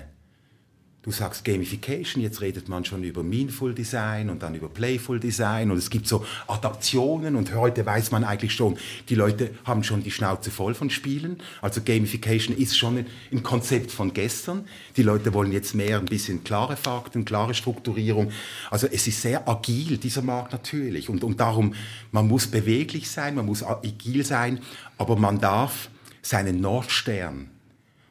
[1.01, 5.71] Du sagst Gamification, jetzt redet man schon über Meaningful Design und dann über Playful Design
[5.71, 10.03] und es gibt so Adaptionen und heute weiß man eigentlich schon, die Leute haben schon
[10.03, 11.37] die Schnauze voll von Spielen.
[11.61, 14.67] Also Gamification ist schon ein Konzept von gestern.
[14.97, 18.33] Die Leute wollen jetzt mehr ein bisschen klare Fakten, klare Strukturierung.
[18.69, 21.07] Also es ist sehr agil, dieser Markt natürlich.
[21.07, 21.75] Und, und darum,
[22.11, 24.59] man muss beweglich sein, man muss agil sein,
[24.97, 25.89] aber man darf
[26.21, 27.49] seinen Nordstern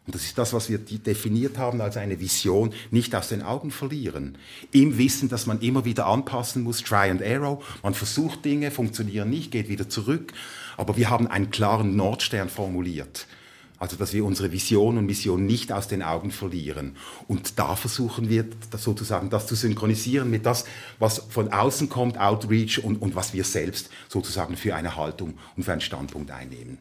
[0.09, 3.71] und das ist das, was wir definiert haben als eine Vision, nicht aus den Augen
[3.71, 4.39] verlieren.
[4.73, 7.63] Im Wissen, dass man immer wieder anpassen muss, Try and Arrow.
[7.83, 10.33] Man versucht Dinge, funktionieren nicht, geht wieder zurück.
[10.79, 13.27] Aber wir haben einen klaren Nordstern formuliert.
[13.79, 16.97] Also, dass wir unsere Vision und Mission nicht aus den Augen verlieren.
[17.27, 20.65] Und da versuchen wir das sozusagen das zu synchronisieren mit das,
[20.99, 25.65] was von außen kommt, Outreach und, und was wir selbst sozusagen für eine Haltung und
[25.65, 26.79] für einen Standpunkt einnehmen.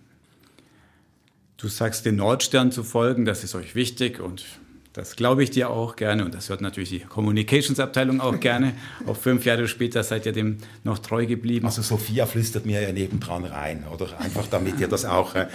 [1.57, 4.45] Du sagst, den Nordstern zu folgen, das ist euch wichtig und
[4.93, 8.73] das glaube ich dir auch gerne und das hört natürlich die Communications-Abteilung auch gerne.
[9.07, 11.65] Auch fünf Jahre später seid ihr dem noch treu geblieben.
[11.65, 15.47] Also Sophia flüstert mir ja nebendran rein, oder einfach damit ihr das auch äh,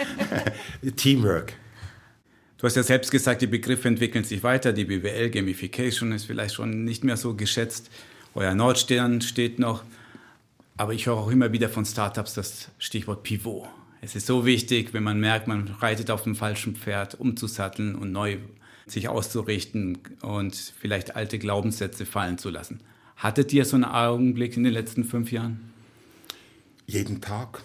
[0.97, 1.55] Teamwork.
[2.59, 4.73] Du hast ja selbst gesagt, die Begriffe entwickeln sich weiter.
[4.73, 7.91] Die BWL Gamification ist vielleicht schon nicht mehr so geschätzt.
[8.37, 9.83] Euer Nordstern steht noch.
[10.77, 13.67] Aber ich höre auch immer wieder von Startups das Stichwort Pivot.
[14.05, 18.11] Es ist so wichtig, wenn man merkt, man reitet auf dem falschen Pferd, umzusatteln und
[18.11, 18.39] neu
[18.85, 22.81] sich auszurichten und vielleicht alte Glaubenssätze fallen zu lassen.
[23.17, 25.73] Hattet ihr so einen Augenblick in den letzten fünf Jahren?
[26.85, 27.63] Jeden Tag.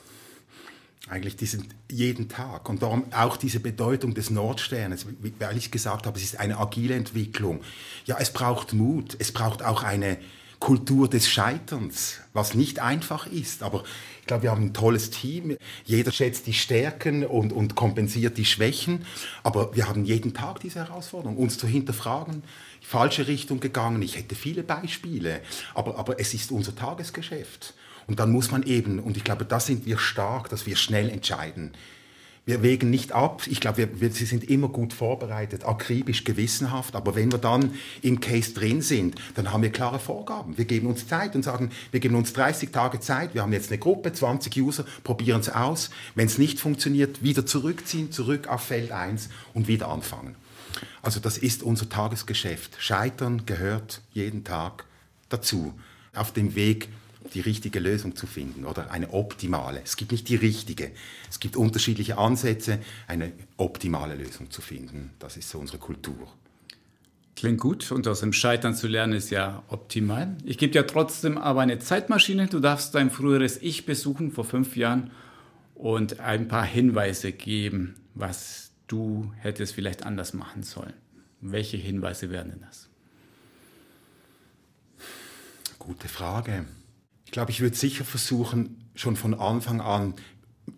[1.10, 2.70] Eigentlich diesen, jeden Tag.
[2.70, 5.08] Und darum auch diese Bedeutung des Nordsternes,
[5.40, 7.62] weil ich gesagt habe, es ist eine agile Entwicklung.
[8.06, 10.20] Ja, es braucht Mut, es braucht auch eine
[10.60, 13.64] Kultur des Scheiterns, was nicht einfach ist.
[13.64, 13.84] Aber
[14.22, 15.58] ich glaube, wir haben ein tolles Team.
[15.86, 19.06] Jeder schätzt die Stärken und, und kompensiert die Schwächen.
[19.44, 22.44] Aber wir haben jeden Tag diese Herausforderung, uns zu hinterfragen.
[22.82, 24.02] Falsche Richtung gegangen.
[24.02, 25.42] Ich hätte viele Beispiele.
[25.74, 27.74] Aber, aber es ist unser Tagesgeschäft.
[28.08, 31.10] Und dann muss man eben, und ich glaube, da sind wir stark, dass wir schnell
[31.10, 31.72] entscheiden
[32.48, 33.44] wir wägen nicht ab.
[33.48, 36.96] Ich glaube, wir, wir, sie sind immer gut vorbereitet, akribisch, gewissenhaft.
[36.96, 40.58] Aber wenn wir dann im Case drin sind, dann haben wir klare Vorgaben.
[40.58, 43.34] Wir geben uns Zeit und sagen, wir geben uns 30 Tage Zeit.
[43.34, 45.90] Wir haben jetzt eine Gruppe, 20 User, probieren es aus.
[46.16, 50.36] Wenn es nicht funktioniert, wieder zurückziehen, zurück auf Feld 1 und wieder anfangen.
[51.02, 52.78] Also das ist unser Tagesgeschäft.
[52.80, 54.86] Scheitern gehört jeden Tag
[55.28, 55.74] dazu.
[56.16, 56.88] Auf dem Weg
[57.34, 59.82] die richtige Lösung zu finden oder eine optimale.
[59.84, 60.92] Es gibt nicht die richtige.
[61.30, 65.12] Es gibt unterschiedliche Ansätze, eine optimale Lösung zu finden.
[65.20, 66.28] Das ist so unsere Kultur.
[67.36, 70.36] Klingt gut und aus dem Scheitern zu lernen ist ja optimal.
[70.44, 72.48] Ich gebe dir trotzdem aber eine Zeitmaschine.
[72.48, 75.12] Du darfst dein früheres Ich besuchen vor fünf Jahren
[75.76, 80.94] und ein paar Hinweise geben, was du hättest vielleicht anders machen sollen.
[81.40, 82.90] Welche Hinweise wären denn das?
[85.78, 86.66] Gute Frage.
[87.28, 90.14] Ich glaube, ich würde sicher versuchen, schon von Anfang an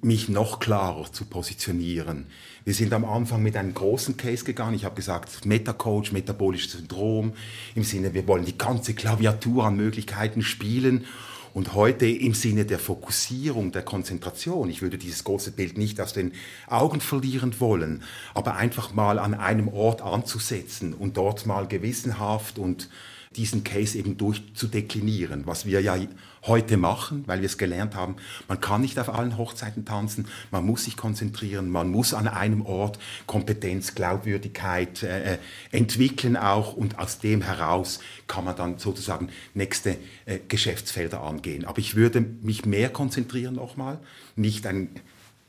[0.02, 2.26] mich noch klarer zu positionieren.
[2.66, 4.74] Wir sind am Anfang mit einem großen Case gegangen.
[4.74, 7.34] Ich habe gesagt, Metacoach, metabolisches Syndrom,
[7.76, 11.06] im Sinne, wir wollen die ganze Klaviatur an Möglichkeiten spielen.
[11.54, 16.14] Und heute im Sinne der Fokussierung, der Konzentration, ich würde dieses große Bild nicht aus
[16.14, 16.32] den
[16.66, 18.02] Augen verlieren wollen,
[18.34, 22.90] aber einfach mal an einem Ort anzusetzen und dort mal gewissenhaft und
[23.36, 25.96] diesen Case eben durchzudeklinieren, was wir ja
[26.44, 28.16] heute machen, weil wir es gelernt haben.
[28.48, 32.66] Man kann nicht auf allen Hochzeiten tanzen, man muss sich konzentrieren, man muss an einem
[32.66, 35.38] Ort Kompetenz, Glaubwürdigkeit äh, äh
[35.72, 41.66] entwickeln auch und aus dem heraus kann man dann sozusagen nächste äh, Geschäftsfelder angehen.
[41.66, 44.00] Aber ich würde mich mehr konzentrieren nochmal,
[44.36, 44.90] nicht ein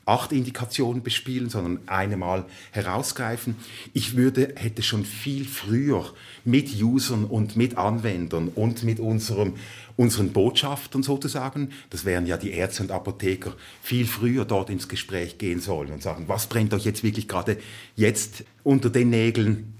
[0.05, 3.55] acht Indikationen bespielen, sondern eine mal herausgreifen.
[3.93, 6.11] Ich würde, hätte schon viel früher
[6.43, 9.53] mit Usern und mit Anwendern und mit unserem,
[9.97, 15.37] unseren Botschaftern sozusagen, das wären ja die Ärzte und Apotheker, viel früher dort ins Gespräch
[15.37, 17.57] gehen sollen und sagen, was brennt euch jetzt wirklich gerade
[17.95, 19.75] jetzt unter den Nägeln?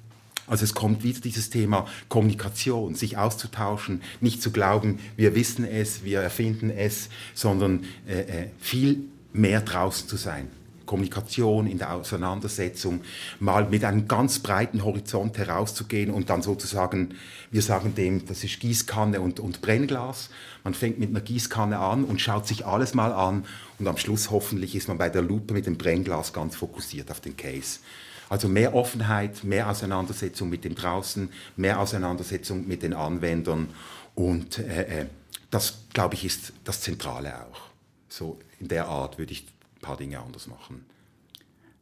[0.47, 6.03] Also es kommt wieder dieses Thema Kommunikation, sich auszutauschen, nicht zu glauben, wir wissen es,
[6.03, 10.49] wir erfinden es, sondern äh, äh viel mehr draußen zu sein.
[10.91, 12.99] Kommunikation in der Auseinandersetzung,
[13.39, 17.15] mal mit einem ganz breiten Horizont herauszugehen und dann sozusagen,
[17.49, 20.29] wir sagen dem, das ist Gießkanne und, und Brennglas.
[20.65, 23.45] Man fängt mit einer Gießkanne an und schaut sich alles mal an
[23.79, 27.21] und am Schluss hoffentlich ist man bei der Lupe mit dem Brennglas ganz fokussiert auf
[27.21, 27.79] den Case.
[28.27, 33.69] Also mehr Offenheit, mehr Auseinandersetzung mit dem draußen, mehr Auseinandersetzung mit den Anwendern
[34.13, 35.05] und äh, äh
[35.51, 37.59] das, glaube ich, ist das Zentrale auch.
[38.07, 40.85] So in der Art würde ich ein paar Dinge anders machen.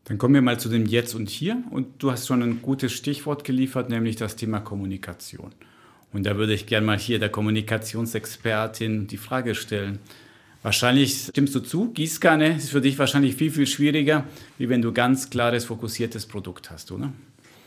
[0.06, 1.62] Dann kommen wir mal zu dem Jetzt und Hier.
[1.70, 5.52] Und du hast schon ein gutes Stichwort geliefert, nämlich das Thema Kommunikation.
[6.12, 10.00] Und da würde ich gerne mal hier der Kommunikationsexpertin die Frage stellen.
[10.64, 14.26] Wahrscheinlich stimmst du zu, Gießkanne ist für dich wahrscheinlich viel, viel schwieriger,
[14.58, 17.14] wie wenn du ganz klares, fokussiertes Produkt hast, oder?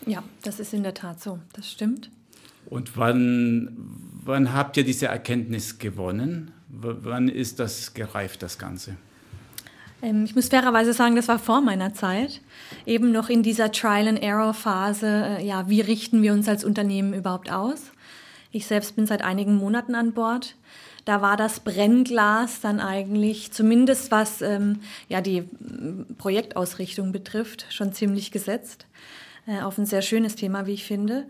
[0.07, 1.39] Ja, das ist in der Tat so.
[1.53, 2.11] Das stimmt.
[2.67, 3.77] Und wann,
[4.25, 6.51] wann habt ihr diese Erkenntnis gewonnen?
[6.75, 8.97] Wann ist das gereift, das Ganze?
[10.01, 12.41] Ähm, ich muss fairerweise sagen, das war vor meiner Zeit.
[12.87, 15.39] Eben noch in dieser Trial-and-Error-Phase.
[15.39, 17.93] Äh, ja, wie richten wir uns als Unternehmen überhaupt aus?
[18.51, 20.57] Ich selbst bin seit einigen Monaten an Bord.
[21.05, 25.45] Da war das Brennglas dann eigentlich, zumindest was ähm, ja, die
[26.17, 28.87] Projektausrichtung betrifft, schon ziemlich gesetzt.
[29.47, 31.27] Äh, auf ein sehr schönes Thema, wie ich finde.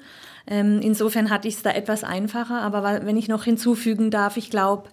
[0.46, 2.60] Ähm, insofern hatte ich es da etwas einfacher.
[2.60, 4.88] Aber wenn ich noch hinzufügen darf, ich glaube,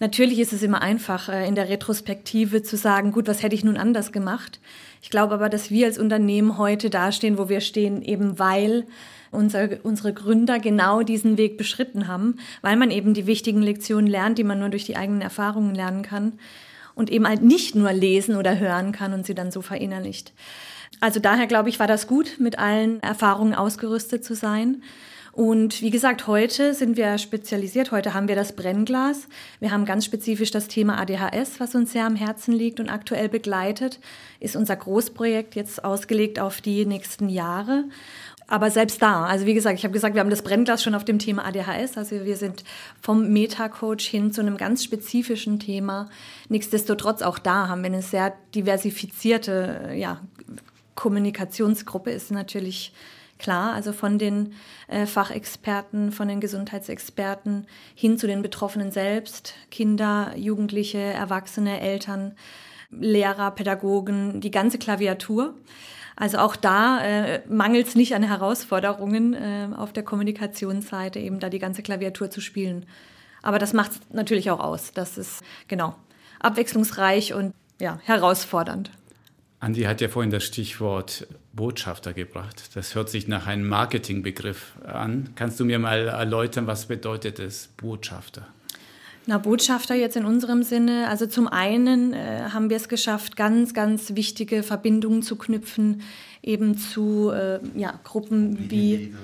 [0.00, 3.64] Natürlich ist es immer einfach, äh, in der Retrospektive zu sagen, gut, was hätte ich
[3.64, 4.60] nun anders gemacht?
[5.02, 8.86] Ich glaube aber, dass wir als Unternehmen heute dastehen, wo wir stehen, eben weil
[9.30, 14.38] unser, unsere Gründer genau diesen Weg beschritten haben, weil man eben die wichtigen Lektionen lernt,
[14.38, 16.38] die man nur durch die eigenen Erfahrungen lernen kann
[16.94, 20.32] und eben halt nicht nur lesen oder hören kann und sie dann so verinnerlicht.
[21.00, 24.82] Also daher glaube ich, war das gut, mit allen Erfahrungen ausgerüstet zu sein.
[25.34, 27.90] Und wie gesagt, heute sind wir spezialisiert.
[27.90, 29.26] Heute haben wir das Brennglas.
[29.58, 33.28] Wir haben ganz spezifisch das Thema ADHS, was uns sehr am Herzen liegt und aktuell
[33.28, 33.98] begleitet.
[34.38, 37.82] Ist unser Großprojekt jetzt ausgelegt auf die nächsten Jahre.
[38.46, 41.04] Aber selbst da, also wie gesagt, ich habe gesagt, wir haben das Brennglas schon auf
[41.04, 41.98] dem Thema ADHS.
[41.98, 42.62] Also wir sind
[43.00, 46.10] vom Meta-Coach hin zu einem ganz spezifischen Thema.
[46.48, 50.20] Nichtsdestotrotz auch da haben wir eine sehr diversifizierte ja,
[50.94, 52.92] Kommunikationsgruppe, ist natürlich
[53.44, 54.54] Klar, also von den
[54.88, 62.36] äh, Fachexperten, von den Gesundheitsexperten hin zu den Betroffenen selbst, Kinder, Jugendliche, Erwachsene, Eltern,
[62.90, 65.52] Lehrer, Pädagogen, die ganze Klaviatur.
[66.16, 71.50] Also auch da äh, mangelt es nicht an Herausforderungen äh, auf der Kommunikationsseite, eben da
[71.50, 72.86] die ganze Klaviatur zu spielen.
[73.42, 74.92] Aber das macht es natürlich auch aus.
[74.92, 75.94] Das ist genau
[76.40, 78.90] abwechslungsreich und ja, herausfordernd.
[79.64, 82.70] Andi hat ja vorhin das Stichwort Botschafter gebracht.
[82.74, 85.30] Das hört sich nach einem Marketingbegriff an.
[85.36, 88.46] Kannst du mir mal erläutern, was bedeutet es Botschafter?
[89.24, 93.72] Na, Botschafter jetzt in unserem Sinne, also zum einen äh, haben wir es geschafft, ganz,
[93.72, 96.02] ganz wichtige Verbindungen zu knüpfen,
[96.42, 99.14] eben zu äh, ja, Gruppen wie,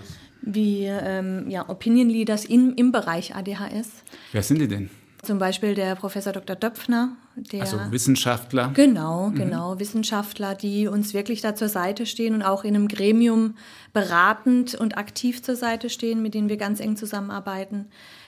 [0.40, 3.88] wie ähm, ja, Opinion Leaders in, im Bereich ADHS.
[4.32, 4.88] Wer sind die denn?
[5.22, 6.56] Zum Beispiel der Professor Dr.
[6.56, 7.10] Döpfner.
[7.36, 8.70] Der, also Wissenschaftler.
[8.74, 9.34] Genau, mhm.
[9.34, 13.54] genau, Wissenschaftler, die uns wirklich da zur Seite stehen und auch in einem Gremium
[13.92, 17.86] beratend und aktiv zur Seite stehen, mit denen wir ganz eng zusammenarbeiten,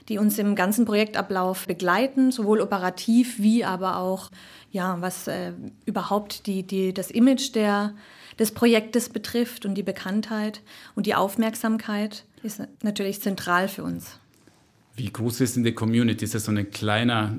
[0.09, 4.31] die uns im ganzen Projektablauf begleiten, sowohl operativ wie aber auch,
[4.71, 5.53] ja, was äh,
[5.87, 7.95] überhaupt die, die, das Image der,
[8.39, 10.61] des Projektes betrifft und die Bekanntheit
[10.95, 14.19] und die Aufmerksamkeit ist natürlich zentral für uns.
[14.95, 16.25] Wie groß ist denn die Community?
[16.25, 17.37] Ist das so ein kleiner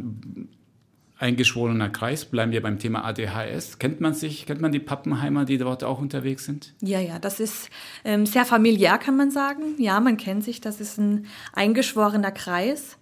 [1.19, 2.25] eingeschworener Kreis?
[2.25, 3.79] Bleiben wir beim Thema ADHS.
[3.79, 6.73] Kennt man sich, kennt man die Pappenheimer, die dort auch unterwegs sind?
[6.81, 7.69] Ja, ja, das ist
[8.03, 9.75] ähm, sehr familiär, kann man sagen.
[9.77, 12.97] Ja, man kennt sich, das ist ein eingeschworener Kreis.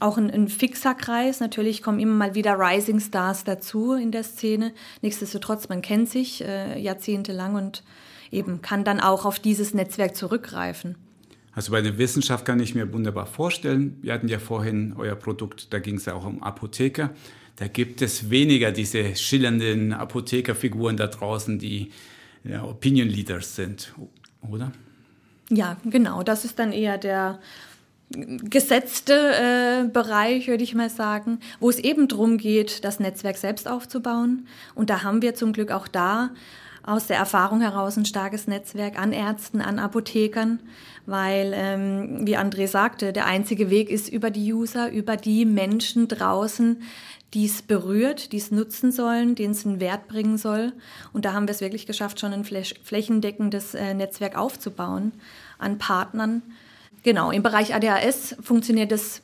[0.00, 1.38] Auch ein, ein, fixer Kreis.
[1.38, 4.72] Natürlich kommen immer mal wieder Rising Stars dazu in der Szene.
[5.02, 7.84] Nichtsdestotrotz, man kennt sich äh, jahrzehntelang und
[8.32, 10.96] eben kann dann auch auf dieses Netzwerk zurückgreifen.
[11.54, 13.96] Also bei der Wissenschaft kann ich mir wunderbar vorstellen.
[14.02, 17.10] Wir hatten ja vorhin euer Produkt, da ging es ja auch um Apotheker.
[17.56, 21.92] Da gibt es weniger diese schillernden Apothekerfiguren da draußen, die
[22.42, 23.94] ja, Opinion Leaders sind,
[24.42, 24.72] oder?
[25.50, 26.24] Ja, genau.
[26.24, 27.38] Das ist dann eher der
[28.10, 33.68] gesetzte äh, Bereich, würde ich mal sagen, wo es eben darum geht, das Netzwerk selbst
[33.68, 34.46] aufzubauen.
[34.74, 36.30] Und da haben wir zum Glück auch da
[36.86, 40.60] aus der Erfahrung heraus ein starkes Netzwerk an Ärzten, an Apothekern,
[41.06, 46.08] weil, ähm, wie André sagte, der einzige Weg ist über die User, über die Menschen
[46.08, 46.82] draußen,
[47.32, 50.72] die es berührt, die es nutzen sollen, denen es einen Wert bringen soll.
[51.12, 55.12] Und da haben wir es wirklich geschafft, schon ein flächendeckendes äh, Netzwerk aufzubauen
[55.58, 56.42] an Partnern.
[57.02, 59.22] Genau, im Bereich ADHS funktioniert es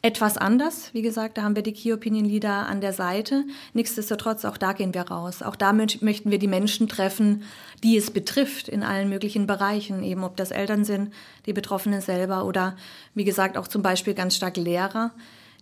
[0.00, 0.90] etwas anders.
[0.92, 3.44] Wie gesagt, da haben wir die Key Opinion Leader an der Seite.
[3.74, 5.42] Nichtsdestotrotz, auch da gehen wir raus.
[5.42, 7.42] Auch da möchten wir die Menschen treffen,
[7.82, 10.04] die es betrifft, in allen möglichen Bereichen.
[10.04, 11.12] Eben ob das Eltern sind,
[11.46, 12.76] die Betroffenen selber oder
[13.14, 15.12] wie gesagt auch zum Beispiel ganz stark Lehrer,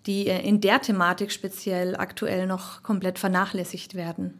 [0.04, 4.34] die äh, in der Thematik speziell aktuell noch komplett vernachlässigt werden.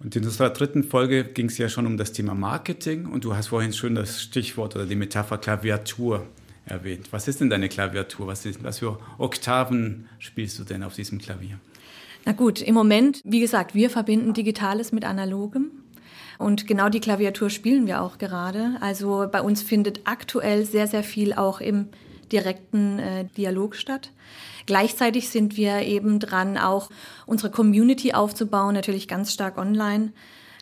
[0.00, 3.36] Und in unserer dritten Folge ging es ja schon um das Thema Marketing und du
[3.36, 6.26] hast vorhin schon das Stichwort oder die Metapher Klaviatur
[6.66, 7.12] erwähnt.
[7.12, 8.26] Was ist denn deine Klaviatur?
[8.26, 11.58] Was, ist, was für Oktaven spielst du denn auf diesem Klavier?
[12.24, 15.70] Na gut, im Moment, wie gesagt, wir verbinden Digitales mit Analogem.
[16.38, 18.76] Und genau die Klaviatur spielen wir auch gerade.
[18.80, 21.88] Also bei uns findet aktuell sehr, sehr viel auch im
[22.32, 24.10] direkten äh, Dialog statt.
[24.66, 26.90] Gleichzeitig sind wir eben dran, auch
[27.26, 30.12] unsere Community aufzubauen, natürlich ganz stark online.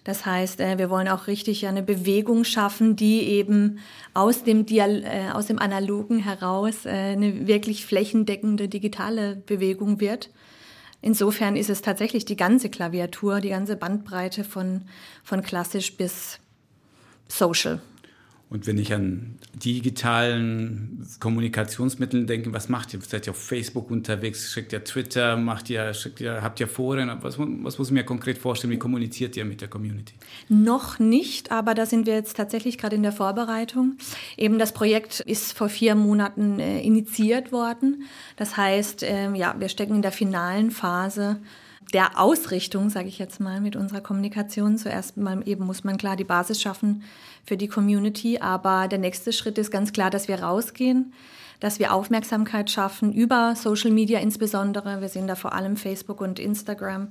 [0.08, 3.78] Das heißt, äh, wir wollen auch richtig eine Bewegung schaffen, die eben
[4.14, 10.30] aus dem, Dial äh, aus dem Analogen heraus äh, eine wirklich flächendeckende digitale Bewegung wird.
[11.02, 14.84] Insofern ist es tatsächlich die ganze Klaviatur, die ganze Bandbreite von,
[15.22, 16.38] von klassisch bis
[17.28, 17.82] social.
[18.50, 23.00] Und wenn ich an digitalen Kommunikationsmitteln denke, was macht ihr?
[23.02, 24.52] Seid ihr auf Facebook unterwegs?
[24.52, 25.36] Schickt ihr Twitter?
[25.36, 27.10] Macht ihr, schickt ihr, habt ihr Foren?
[27.20, 28.72] Was, was muss ich mir konkret vorstellen?
[28.72, 30.14] Wie kommuniziert ihr mit der Community?
[30.48, 33.98] Noch nicht, aber da sind wir jetzt tatsächlich gerade in der Vorbereitung.
[34.38, 38.04] Eben das Projekt ist vor vier Monaten äh, initiiert worden.
[38.36, 41.38] Das heißt, äh, ja, wir stecken in der finalen Phase
[41.92, 44.76] der Ausrichtung, sage ich jetzt mal, mit unserer Kommunikation.
[44.76, 47.02] Zuerst mal eben muss man klar die Basis schaffen
[47.44, 51.12] für die Community, aber der nächste Schritt ist ganz klar, dass wir rausgehen,
[51.60, 55.00] dass wir Aufmerksamkeit schaffen über Social Media insbesondere.
[55.00, 57.08] Wir sehen da vor allem Facebook und Instagram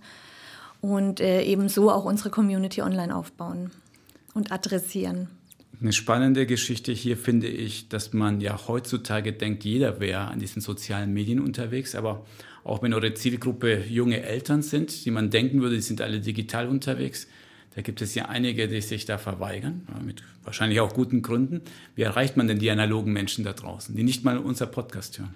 [0.81, 3.71] und äh, ebenso auch unsere Community online aufbauen
[4.33, 5.27] und adressieren.
[5.79, 10.61] Eine spannende Geschichte hier finde ich, dass man ja heutzutage denkt, jeder wäre an diesen
[10.61, 12.25] sozialen Medien unterwegs, aber
[12.67, 16.67] auch wenn eure Zielgruppe junge Eltern sind, die man denken würde, die sind alle digital
[16.67, 17.27] unterwegs,
[17.75, 21.61] da gibt es ja einige, die sich da verweigern, mit wahrscheinlich auch guten Gründen.
[21.95, 25.35] Wie erreicht man denn die analogen Menschen da draußen, die nicht mal unser Podcast hören?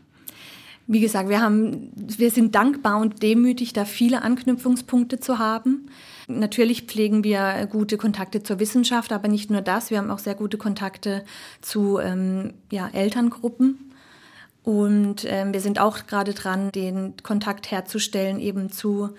[0.87, 5.87] Wie gesagt, wir, haben, wir sind dankbar und demütig, da viele Anknüpfungspunkte zu haben.
[6.27, 9.91] Natürlich pflegen wir gute Kontakte zur Wissenschaft, aber nicht nur das.
[9.91, 11.23] Wir haben auch sehr gute Kontakte
[11.61, 13.90] zu ähm, ja, Elterngruppen
[14.63, 19.09] und ähm, wir sind auch gerade dran, den Kontakt herzustellen eben zu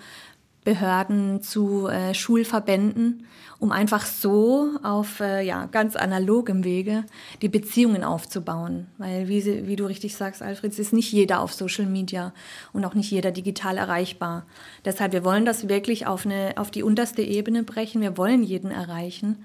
[0.63, 3.27] Behörden, zu äh, Schulverbänden,
[3.59, 7.03] um einfach so auf äh, ja, ganz analogem Wege
[7.41, 8.87] die Beziehungen aufzubauen.
[8.97, 12.33] Weil, wie, sie, wie du richtig sagst, Alfred, es ist nicht jeder auf Social Media
[12.71, 14.45] und auch nicht jeder digital erreichbar.
[14.85, 18.01] Deshalb, wir wollen das wirklich auf, eine, auf die unterste Ebene brechen.
[18.01, 19.43] Wir wollen jeden erreichen.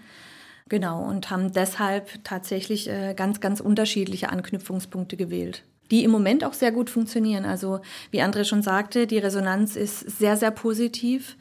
[0.68, 6.52] Genau, und haben deshalb tatsächlich äh, ganz, ganz unterschiedliche Anknüpfungspunkte gewählt die im Moment auch
[6.52, 7.44] sehr gut funktionieren.
[7.44, 11.36] Also wie André schon sagte, die Resonanz ist sehr, sehr positiv.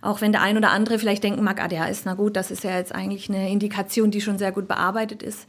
[0.00, 2.76] Auch wenn der ein oder andere vielleicht denken mag, ADHS, na gut, das ist ja
[2.76, 5.48] jetzt eigentlich eine Indikation, die schon sehr gut bearbeitet ist,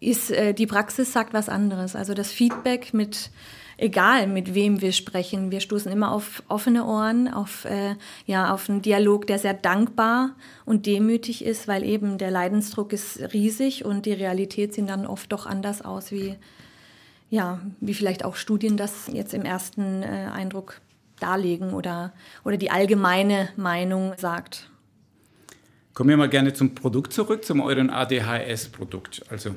[0.00, 1.94] ist äh, die Praxis sagt was anderes.
[1.94, 3.30] Also das Feedback mit
[3.78, 7.94] egal mit wem wir sprechen, wir stoßen immer auf offene Ohren, auf äh,
[8.26, 13.32] ja auf einen Dialog, der sehr dankbar und demütig ist, weil eben der Leidensdruck ist
[13.32, 16.36] riesig und die Realität sieht dann oft doch anders aus wie
[17.30, 20.80] ja, wie vielleicht auch Studien das jetzt im ersten äh, Eindruck
[21.20, 22.12] darlegen oder,
[22.44, 24.70] oder die allgemeine Meinung sagt.
[25.94, 29.22] Kommen wir mal gerne zum Produkt zurück, zum euren ADHS-Produkt.
[29.30, 29.56] Also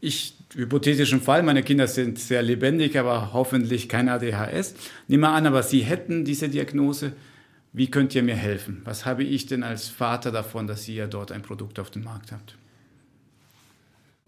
[0.00, 4.74] ich, hypothetischen Fall, meine Kinder sind sehr lebendig, aber hoffentlich kein ADHS.
[5.08, 7.12] Nehmen wir an, aber Sie hätten diese Diagnose.
[7.72, 8.82] Wie könnt ihr mir helfen?
[8.84, 12.32] Was habe ich denn als Vater davon, dass ihr dort ein Produkt auf dem Markt
[12.32, 12.56] habt?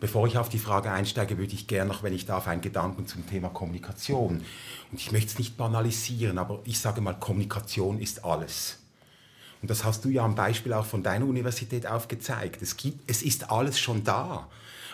[0.04, 3.06] Bevor ich auf die Frage einsteige, würde ich gerne noch, wenn ich darf, einen Gedanken
[3.06, 4.44] zum Thema Kommunikation.
[4.92, 8.80] Und ich möchte es nicht banalisieren, aber ich sage mal, Kommunikation ist alles.
[9.62, 12.60] Und das hast du ja am Beispiel auch von deiner Universität aufgezeigt.
[12.60, 14.46] Es, gibt, es ist alles schon da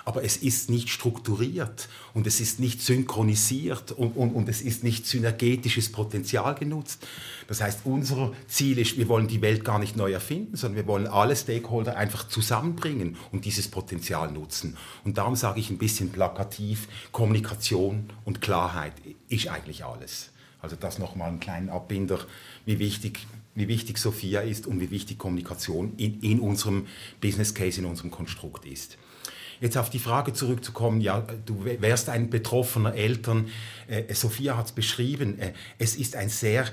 [0.04, 4.84] aber es ist nicht strukturiert und es ist nicht synchronisiert und, und, und es ist
[4.84, 7.06] nicht synergetisches Potenzial genutzt.
[7.48, 10.86] Das heißt, unser Ziel ist, wir wollen die Welt gar nicht neu erfinden, sondern wir
[10.86, 14.76] wollen alle Stakeholder einfach zusammenbringen und dieses Potenzial nutzen.
[15.04, 18.92] Und darum sage ich ein bisschen plakativ, Kommunikation und Klarheit
[19.28, 20.30] ist eigentlich alles.
[20.62, 22.20] Also das nochmal einen kleinen Abbinder,
[22.66, 26.86] wie wichtig wie wichtig Sophia ist und wie wichtig Kommunikation in, in unserem
[27.20, 28.96] Business Case, in unserem Konstrukt ist.
[29.60, 33.48] Jetzt auf die Frage zurückzukommen, ja, du wärst ein betroffener Eltern.
[33.88, 36.66] Äh, Sophia hat es beschrieben, äh, es ist ein sehr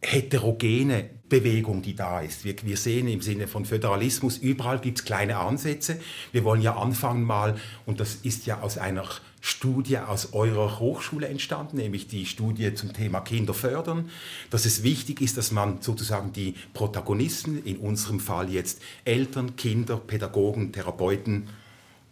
[0.00, 2.44] heterogene Bewegung, die da ist.
[2.44, 5.98] Wir, wir sehen im Sinne von Föderalismus, überall gibt es kleine Ansätze.
[6.32, 9.04] Wir wollen ja anfangen mal, und das ist ja aus einer
[9.40, 14.10] Studie aus eurer Hochschule entstanden, nämlich die Studie zum Thema Kinder fördern,
[14.50, 19.98] dass es wichtig ist, dass man sozusagen die Protagonisten, in unserem Fall jetzt Eltern, Kinder,
[19.98, 21.48] Pädagogen, Therapeuten,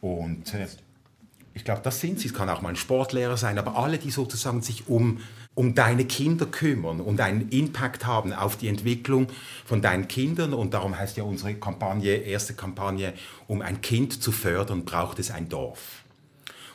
[0.05, 0.67] und äh,
[1.55, 2.29] ich glaube, das sind sie.
[2.29, 5.21] Es kann auch mal ein Sportlehrer sein, aber alle, die sozusagen sich um,
[5.55, 9.29] um deine Kinder kümmern und einen Impact haben auf die Entwicklung
[9.65, 10.53] von deinen Kindern.
[10.53, 13.15] Und darum heißt ja unsere Kampagne, erste Kampagne,
[13.47, 16.05] um ein Kind zu fördern, braucht es ein Dorf.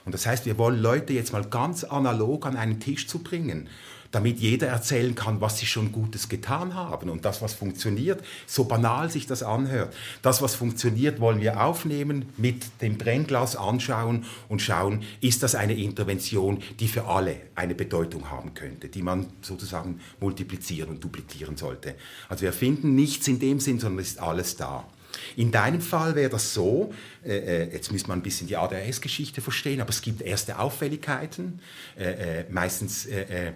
[0.06, 3.70] Und das heißt, wir wollen Leute jetzt mal ganz analog an einen Tisch zu bringen
[4.12, 8.64] damit jeder erzählen kann, was sie schon Gutes getan haben und das, was funktioniert, so
[8.64, 9.94] banal sich das anhört.
[10.22, 15.76] Das, was funktioniert, wollen wir aufnehmen, mit dem Brennglas anschauen und schauen, ist das eine
[15.76, 21.96] Intervention, die für alle eine Bedeutung haben könnte, die man sozusagen multiplizieren und duplizieren sollte.
[22.30, 24.86] Also wir finden nichts in dem Sinn, sondern ist alles da.
[25.36, 26.94] In deinem Fall wäre das so,
[27.24, 31.60] äh, äh jetzt müsste man ein bisschen die ADHS-Geschichte verstehen, aber es gibt erste Auffälligkeiten,
[31.98, 33.54] äh, äh, meistens äh, äh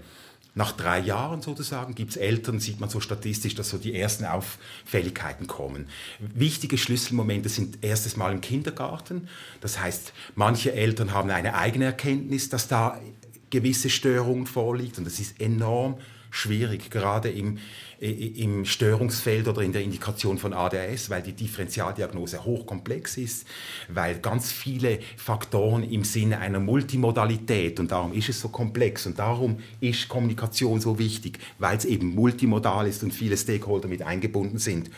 [0.56, 4.26] nach drei Jahren sozusagen gibt es Eltern, sieht man so statistisch, dass so die ersten
[4.26, 5.88] Auffälligkeiten kommen.
[6.20, 9.30] Wichtige Schlüsselmomente sind erstes Mal im Kindergarten.
[9.62, 13.00] Das heißt, manche Eltern haben eine eigene Erkenntnis, dass da
[13.50, 15.98] gewisse Störungen vorliegt und das ist enorm
[16.30, 17.60] schwierig, gerade im,
[18.04, 23.48] im Störungsfeld oder in der Indikation von ADHS, weil die Differentialdiagnose hochkomplex ist,
[23.88, 29.20] weil ganz viele Faktoren im Sinne einer Multimodalität und darum ist es so komplex und
[29.20, 34.58] darum ist Kommunikation so wichtig, weil es eben multimodal ist und viele Stakeholder mit eingebunden
[34.58, 34.90] sind.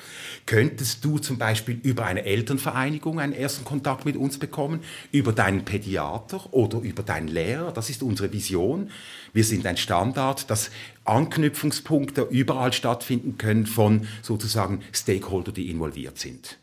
[0.47, 4.80] Könntest du zum Beispiel über eine Elternvereinigung einen ersten Kontakt mit uns bekommen,
[5.12, 7.72] über deinen Pädiater oder über deinen Lehrer?
[7.72, 8.89] Das ist unsere Vision.
[9.32, 10.72] Wir sind ein Standard, dass
[11.03, 12.95] Anknüpfungspunkte überall stattfinden
[13.38, 16.58] können von sozusagen Stakeholder, die involviert sind.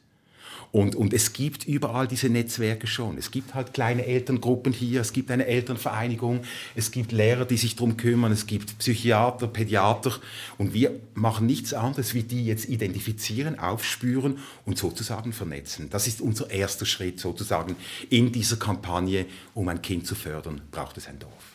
[0.72, 3.18] Und, und es gibt überall diese Netzwerke schon.
[3.18, 6.41] Es gibt halt kleine Elterngruppen hier, es gibt eine Elternvereinigung,
[6.74, 10.18] es gibt Lehrer, die sich darum kümmern, es gibt Psychiater, Pädiater.
[10.57, 15.91] Und wir machen nichts anderes, wie die jetzt identifizieren, aufspüren und sozusagen vernetzen.
[15.91, 17.76] Das ist unser erster Schritt sozusagen
[18.09, 21.51] in dieser Kampagne, um ein Kind zu fördern, braucht es ein Dorf.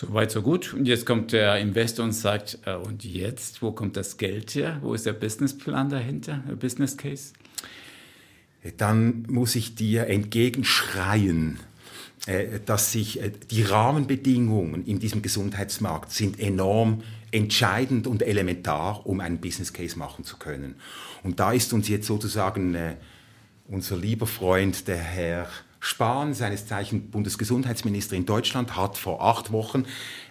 [0.00, 0.74] So weit, so gut.
[0.74, 4.78] Und jetzt kommt der Investor und sagt, äh, und jetzt, wo kommt das Geld her?
[4.80, 7.32] Wo ist der Businessplan dahinter, der Business Case?
[8.76, 11.58] Dann muss ich dir entgegenschreien,
[12.26, 19.18] äh, dass sich äh, die Rahmenbedingungen in diesem Gesundheitsmarkt sind enorm entscheidend und elementar, um
[19.18, 20.76] einen Business Case machen zu können.
[21.24, 22.94] Und da ist uns jetzt sozusagen äh,
[23.66, 25.48] unser lieber Freund, der Herr
[25.80, 29.84] Spahn, seines Zeichen Bundesgesundheitsminister in Deutschland, hat vor acht Wochen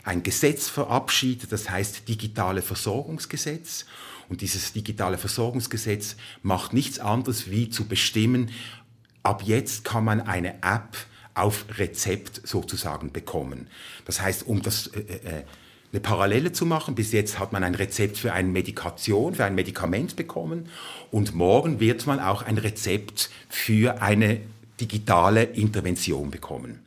[0.03, 3.85] ein Gesetz verabschiedet, das heißt Digitale Versorgungsgesetz.
[4.29, 8.51] Und dieses digitale Versorgungsgesetz macht nichts anderes wie zu bestimmen,
[9.23, 10.97] ab jetzt kann man eine App
[11.33, 13.67] auf Rezept sozusagen bekommen.
[14.05, 15.43] Das heißt, um das äh, äh,
[15.91, 16.95] eine Parallele zu machen.
[16.95, 20.69] Bis jetzt hat man ein Rezept für eine Medikation, für ein Medikament bekommen
[21.11, 24.41] und morgen wird man auch ein Rezept für eine
[24.79, 26.79] digitale Intervention bekommen.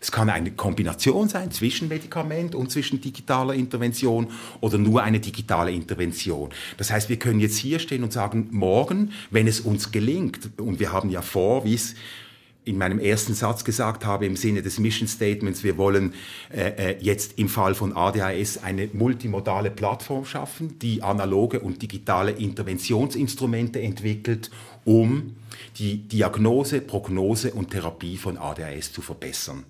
[0.00, 4.28] Es kann eine Kombination sein zwischen Medikament und zwischen digitaler Intervention
[4.60, 6.50] oder nur eine digitale Intervention.
[6.78, 10.80] Das heißt, wir können jetzt hier stehen und sagen, morgen, wenn es uns gelingt, und
[10.80, 11.94] wir haben ja vor, wie es
[12.64, 16.14] in meinem ersten Satz gesagt habe, im Sinne des Mission Statements, wir wollen
[16.50, 22.32] äh, äh jetzt im Fall von ADHS eine multimodale Plattform schaffen, die analoge und digitale
[22.32, 24.50] Interventionsinstrumente entwickelt,
[24.84, 25.36] um
[25.78, 29.64] die Diagnose, Prognose und Therapie von ADHS zu verbessern.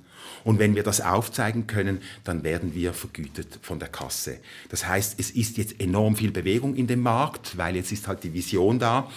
[0.44, 4.38] Und wenn wir das aufzeigen können, dann werden wir vergütet von der Kasse.
[4.68, 8.24] Das heißt, es ist jetzt enorm viel Bewegung in dem Markt, weil jetzt ist halt
[8.24, 9.10] die Vision da.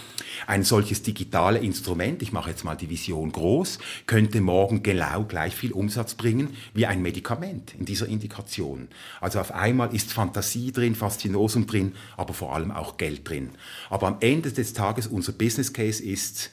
[0.47, 5.55] Ein solches digitale Instrument, ich mache jetzt mal die Vision groß, könnte morgen genau gleich
[5.55, 8.87] viel Umsatz bringen wie ein Medikament in dieser Indikation.
[9.21, 13.51] Also auf einmal ist Fantasie drin, Faszinosum drin, aber vor allem auch Geld drin.
[13.89, 16.51] Aber am Ende des Tages, unser Business Case ist,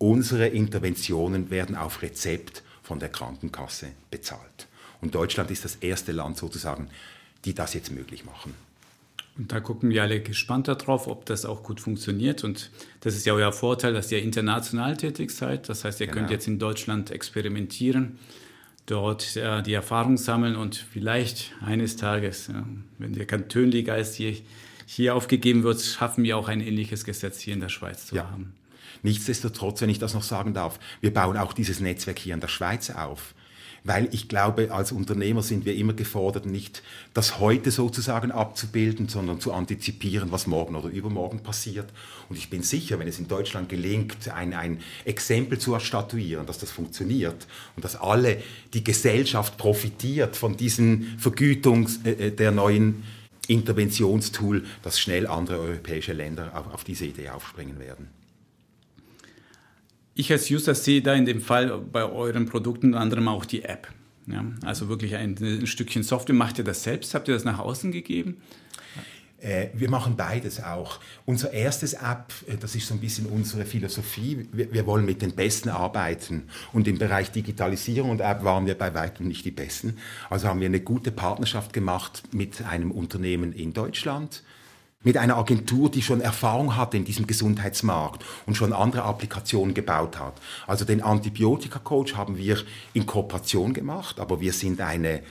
[0.00, 4.66] unsere Interventionen werden auf Rezept von der Krankenkasse bezahlt.
[5.00, 6.88] Und Deutschland ist das erste Land sozusagen,
[7.44, 8.54] die das jetzt möglich machen.
[9.36, 12.44] Und da gucken wir alle gespannt darauf, ob das auch gut funktioniert.
[12.44, 12.70] Und
[13.00, 15.68] das ist ja euer Vorteil, dass ihr international tätig seid.
[15.68, 16.18] Das heißt, ihr genau.
[16.18, 18.18] könnt jetzt in Deutschland experimentieren,
[18.86, 22.66] dort äh, die Erfahrung sammeln und vielleicht eines Tages, ja,
[22.98, 24.34] wenn der Kantönligeist hier,
[24.86, 28.30] hier aufgegeben wird, schaffen wir auch ein ähnliches Gesetz hier in der Schweiz zu ja.
[28.30, 28.54] haben.
[29.02, 32.48] Nichtsdestotrotz, wenn ich das noch sagen darf, wir bauen auch dieses Netzwerk hier in der
[32.48, 33.34] Schweiz auf.
[33.82, 36.82] Weil ich glaube, als Unternehmer sind wir immer gefordert, nicht
[37.14, 41.88] das heute sozusagen abzubilden, sondern zu antizipieren, was morgen oder übermorgen passiert.
[42.28, 46.58] Und ich bin sicher, wenn es in Deutschland gelingt, ein, ein Exempel zu erstatuieren, dass
[46.58, 48.42] das funktioniert und dass alle,
[48.74, 53.02] die Gesellschaft profitiert von diesen Vergütungs äh, äh der neuen
[53.48, 58.19] Interventionstool, dass schnell andere europäische Länder auf, auf diese Idee aufspringen werden.
[60.20, 63.62] Ich als User sehe da in dem Fall bei euren Produkten unter anderem auch die
[63.62, 63.88] App.
[64.26, 66.34] Ja, also wirklich ein, ein Stückchen Software.
[66.34, 67.14] Macht ihr das selbst?
[67.14, 68.36] Habt ihr das nach außen gegeben?
[69.38, 71.00] Äh, wir machen beides auch.
[71.24, 75.22] Unser erstes App, äh, das ist so ein bisschen unsere Philosophie, wir, wir, wollen mit
[75.22, 76.42] den Besten arbeiten.
[76.74, 79.96] Und im Bereich Digitalisierung und App waren wir bei weitem nicht die Besten.
[80.28, 84.42] Also haben wir eine gute Partnerschaft gemacht mit einem Unternehmen in Deutschland,
[85.02, 90.18] mit einer Agentur, die schon Erfahrung hat in diesem Gesundheitsmarkt und schon andere Applikationen gebaut
[90.18, 90.34] hat.
[90.66, 92.58] Also den Antibiotika-Coach haben wir
[92.92, 95.22] in Kooperation gemacht, aber wir sind eine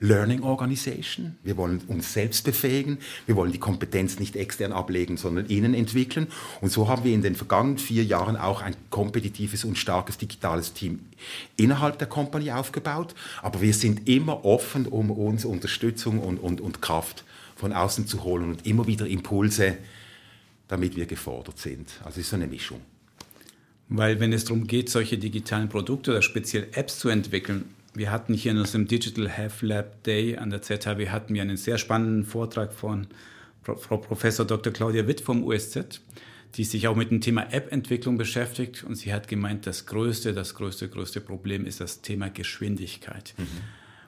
[0.00, 1.36] Learning Organization.
[1.42, 2.98] Wir wollen uns selbst befähigen.
[3.24, 6.26] Wir wollen die Kompetenz nicht extern ablegen, sondern innen entwickeln.
[6.60, 10.74] Und so haben wir in den vergangenen vier Jahren auch ein kompetitives und starkes digitales
[10.74, 11.00] Team
[11.56, 13.14] innerhalb der Company aufgebaut.
[13.40, 17.24] Aber wir sind immer offen, um uns Unterstützung und, und, und Kraft
[17.56, 19.76] von außen zu holen und immer wieder Impulse,
[20.68, 21.88] damit wir gefordert sind.
[22.00, 22.80] Also es ist so eine Mischung.
[23.88, 28.34] Weil wenn es darum geht, solche digitalen Produkte oder speziell Apps zu entwickeln, wir hatten
[28.34, 32.24] hier in unserem Digital Health Lab Day an der ZHW hatten wir einen sehr spannenden
[32.24, 33.06] Vortrag von
[33.62, 34.72] Frau Professor Dr.
[34.72, 36.00] Claudia Witt vom USZ,
[36.56, 40.54] die sich auch mit dem Thema App-Entwicklung beschäftigt und sie hat gemeint, das größte, das
[40.54, 43.34] größte, größte Problem ist das Thema Geschwindigkeit.
[43.38, 43.46] Mhm.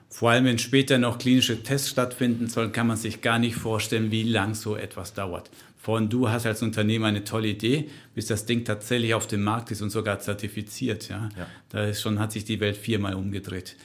[0.09, 4.09] Vor allem, wenn später noch klinische Tests stattfinden sollen, kann man sich gar nicht vorstellen,
[4.11, 5.49] wie lang so etwas dauert.
[5.77, 9.71] Von du hast als Unternehmer eine tolle Idee, bis das Ding tatsächlich auf dem Markt
[9.71, 11.07] ist und sogar zertifiziert.
[11.09, 11.29] Ja?
[11.37, 11.47] ja.
[11.69, 13.75] Da ist schon, hat sich die Welt viermal umgedreht.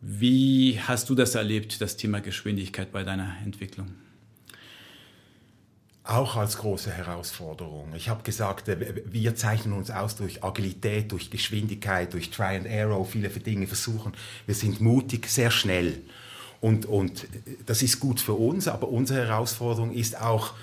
[0.00, 3.88] Wie hast du das erlebt, das Thema Geschwindigkeit bei deiner Entwicklung?
[6.04, 7.94] Auch als große Herausforderung.
[7.96, 12.68] Ich habe gesagt, äh, wir zeichnen uns aus durch Agilität, durch Geschwindigkeit, durch Try and
[12.68, 14.12] Arrow, viele Dinge versuchen.
[14.46, 16.02] Wir sind mutig, sehr schnell.
[16.60, 17.26] Und, und
[17.66, 20.54] das ist gut für uns, aber unsere Herausforderung ist auch,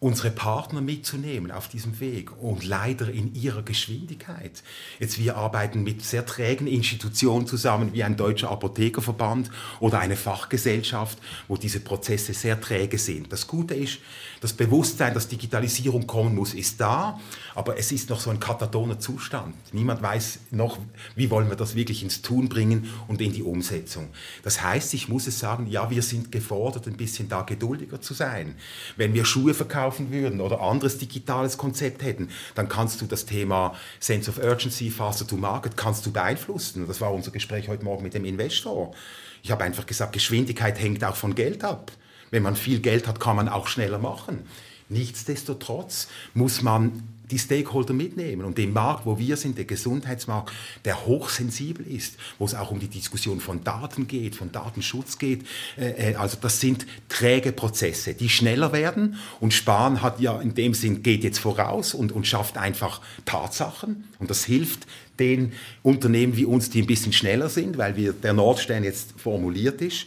[0.00, 4.62] unsere Partner mitzunehmen auf diesem Weg und leider in ihrer Geschwindigkeit.
[4.98, 11.18] Jetzt wir arbeiten mit sehr trägen Institutionen zusammen wie ein deutscher Apothekerverband oder eine Fachgesellschaft,
[11.48, 13.30] wo diese Prozesse sehr träge sind.
[13.30, 13.98] Das Gute ist,
[14.40, 17.20] das Bewusstsein, dass Digitalisierung kommen muss, ist da,
[17.54, 19.54] aber es ist noch so ein katatoner Zustand.
[19.72, 20.78] Niemand weiß noch,
[21.14, 24.08] wie wollen wir das wirklich ins Tun bringen und in die Umsetzung.
[24.42, 28.14] Das heißt, ich muss es sagen, ja, wir sind gefordert, ein bisschen da geduldiger zu
[28.14, 28.54] sein.
[28.96, 33.74] Wenn wir Schuhe verkaufen würden oder anderes digitales Konzept hätten, dann kannst du das Thema
[33.98, 36.86] Sense of Urgency, Faster to Market, kannst du beeinflussen.
[36.86, 38.94] Das war unser Gespräch heute Morgen mit dem Investor.
[39.42, 41.92] Ich habe einfach gesagt, Geschwindigkeit hängt auch von Geld ab.
[42.30, 44.40] Wenn man viel Geld hat, kann man auch schneller machen.
[44.88, 48.44] Nichtsdestotrotz muss man die Stakeholder mitnehmen.
[48.44, 50.52] Und den Markt, wo wir sind, der Gesundheitsmarkt,
[50.84, 55.46] der hochsensibel ist, wo es auch um die Diskussion von Daten geht, von Datenschutz geht,
[55.78, 59.16] äh, äh, also das sind träge Prozesse, die schneller werden.
[59.38, 64.08] Und Spahn hat ja in dem Sinn, geht jetzt voraus und, und schafft einfach Tatsachen.
[64.18, 64.86] Und das hilft
[65.18, 65.52] den
[65.82, 70.06] Unternehmen wie uns, die ein bisschen schneller sind, weil wir, der Nordstern jetzt formuliert ist.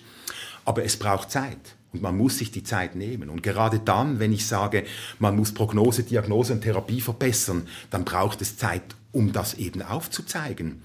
[0.66, 1.76] Aber es braucht Zeit.
[1.94, 3.30] Und man muss sich die Zeit nehmen.
[3.30, 4.84] Und gerade dann, wenn ich sage,
[5.20, 10.82] man muss Prognose, Diagnose und Therapie verbessern, dann braucht es Zeit, um das eben aufzuzeigen.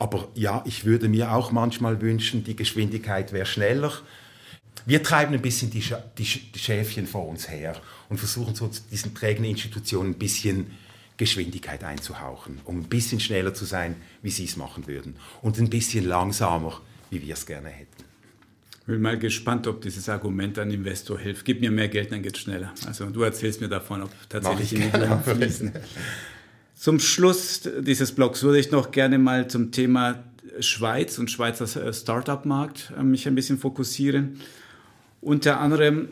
[0.00, 3.92] Aber ja, ich würde mir auch manchmal wünschen, die Geschwindigkeit wäre schneller.
[4.84, 5.84] Wir treiben ein bisschen die,
[6.18, 10.72] die, die Schäfchen vor uns her und versuchen so diesen trägen Institutionen ein bisschen
[11.18, 15.16] Geschwindigkeit einzuhauchen, um ein bisschen schneller zu sein, wie sie es machen würden.
[15.42, 16.80] Und ein bisschen langsamer,
[17.10, 17.97] wie wir es gerne hätten.
[18.88, 21.44] Ich bin mal gespannt, ob dieses Argument an Investor hilft.
[21.44, 22.72] Gib mir mehr Geld, dann geht es schneller.
[22.86, 25.72] Also du erzählst mir davon, ob tatsächlich die Millionen fließen.
[26.74, 30.24] Zum Schluss dieses Blogs würde ich noch gerne mal zum Thema
[30.60, 34.40] Schweiz und Schweizer Startup-Markt äh, mich ein bisschen fokussieren.
[35.20, 36.08] Unter anderem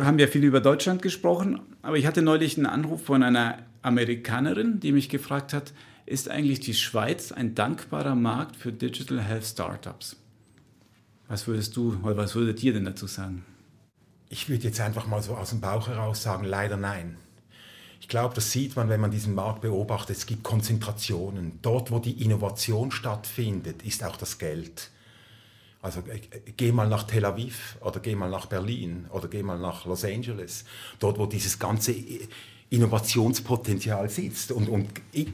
[0.00, 4.80] haben wir viel über Deutschland gesprochen, aber ich hatte neulich einen Anruf von einer Amerikanerin,
[4.80, 5.74] die mich gefragt hat,
[6.06, 10.16] ist eigentlich die Schweiz ein dankbarer Markt für Digital Health Startups?
[11.28, 13.44] Was würdest du oder was würdet ihr denn dazu sagen?
[14.28, 17.16] Ich würde jetzt einfach mal so aus dem Bauch heraus sagen, leider nein.
[18.00, 20.16] Ich glaube, das sieht man, wenn man diesen Markt beobachtet.
[20.16, 21.58] Es gibt Konzentrationen.
[21.62, 24.90] Dort, wo die Innovation stattfindet, ist auch das Geld.
[25.82, 26.20] Also äh,
[26.56, 30.04] geh mal nach Tel Aviv oder geh mal nach Berlin oder geh mal nach Los
[30.04, 30.64] Angeles.
[30.98, 31.94] Dort, wo dieses ganze
[32.70, 34.52] Innovationspotenzial sitzt.
[34.52, 34.88] Und, und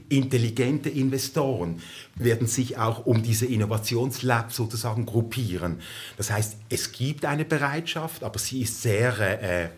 [0.09, 1.81] intelligente Investoren
[2.15, 5.81] werden sich auch um diese Innovationslabs sozusagen gruppieren.
[6.17, 9.69] Das heißt, es gibt eine Bereitschaft, aber sie ist sehr äh,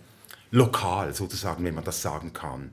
[0.51, 2.71] lokal sozusagen, wenn man das sagen kann.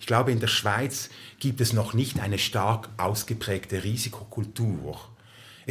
[0.00, 4.98] Ich glaube, in der Schweiz gibt es noch nicht eine stark ausgeprägte Risikokultur.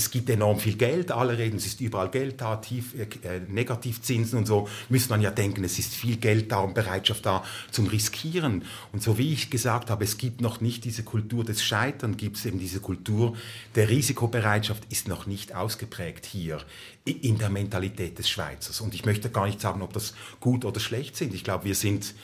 [0.02, 3.40] Es gibt enorm viel Geld, alle reden, es ist überall Geld da, tief, äh, äh,
[3.48, 7.44] Negativzinsen und so, müsste man ja denken, es ist viel Geld da und Bereitschaft da
[7.70, 8.64] zum Riskieren.
[8.92, 12.38] Und so wie ich gesagt habe, es gibt noch nicht diese Kultur des Scheitern, gibt
[12.38, 13.36] es eben diese Kultur
[13.76, 16.60] der Risikobereitschaft, ist noch nicht ausgeprägt hier
[17.06, 18.82] in der Mentalität des Schweizers.
[18.82, 21.34] Und ich möchte gar nicht sagen, ob das gut oder schlecht sind.
[21.36, 22.16] Ich glaube, wir sind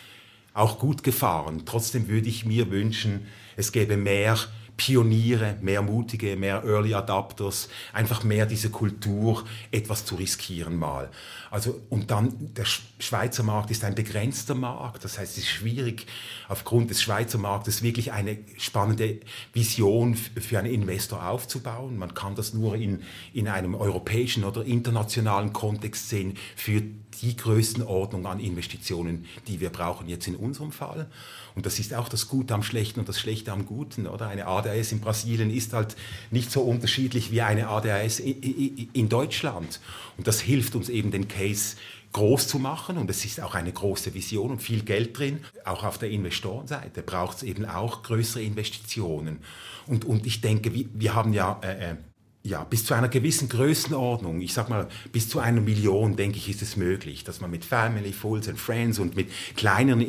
[0.56, 1.62] auch gut gefahren.
[1.66, 4.38] Trotzdem würde ich mir wünschen, es gäbe mehr
[4.78, 11.10] Pioniere, mehr mutige, mehr Early Adapters, einfach mehr diese Kultur, etwas zu riskieren mal.
[11.50, 16.06] Also, und dann, der Schweizer Markt ist ein begrenzter Markt, das heißt, es ist schwierig,
[16.50, 19.20] aufgrund des Schweizer Marktes wirklich eine spannende
[19.54, 21.98] Vision für einen Investor aufzubauen.
[21.98, 26.82] Man kann das nur in, in einem europäischen oder internationalen Kontext sehen für
[27.22, 31.08] die Größenordnung an Investitionen, die wir brauchen jetzt in unserem Fall.
[31.56, 34.06] Und das ist auch das Gute am Schlechten und das Schlechte am Guten.
[34.06, 34.28] Oder?
[34.28, 35.96] Eine ADAS in Brasilien ist halt
[36.30, 39.80] nicht so unterschiedlich wie eine ADAS in Deutschland.
[40.18, 41.76] Und das hilft uns eben, den Case
[42.14, 45.44] groß zu machen und es ist auch eine große Vision und viel Geld drin.
[45.66, 49.40] Auch auf der Investorenseite braucht es eben auch größere Investitionen.
[49.86, 51.96] Und, und ich denke, wir, wir haben ja, äh, äh
[52.44, 56.50] ja bis zu einer gewissen Größenordnung, ich sag mal bis zu einer Million, denke ich,
[56.50, 60.02] ist es möglich, dass man mit Family, Fools and Friends und mit kleineren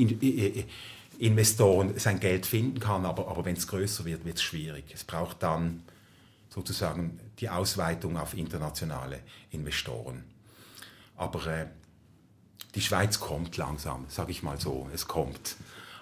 [1.18, 4.84] Investoren sein Geld finden kann, aber, aber wenn es größer wird, wird es schwierig.
[4.94, 5.82] Es braucht dann
[6.48, 9.20] sozusagen die Ausweitung auf internationale
[9.50, 10.22] Investoren.
[11.18, 11.66] Aber äh,
[12.74, 15.56] die Schweiz kommt langsam, sage ich mal so, es kommt,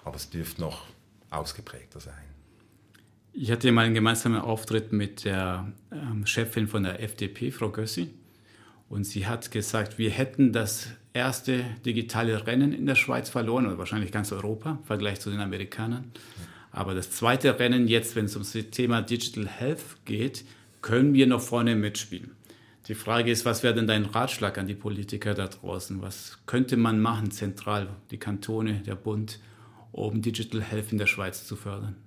[0.05, 0.83] aber es dürfte noch
[1.29, 2.13] ausgeprägter sein.
[3.33, 8.09] Ich hatte mal einen gemeinsamen Auftritt mit der ähm, Chefin von der FDP, Frau Gössi,
[8.89, 13.77] und sie hat gesagt, wir hätten das erste digitale Rennen in der Schweiz verloren, oder
[13.77, 16.11] wahrscheinlich ganz Europa im Vergleich zu den Amerikanern.
[16.71, 20.45] Aber das zweite Rennen jetzt, wenn es um das Thema Digital Health geht,
[20.81, 22.36] können wir noch vorne mitspielen.
[22.87, 26.01] Die Frage ist, was wäre denn dein Ratschlag an die Politiker da draußen?
[26.01, 29.39] Was könnte man machen, zentral, die Kantone, der Bund,
[29.91, 31.97] um Digital Health in der Schweiz zu fördern?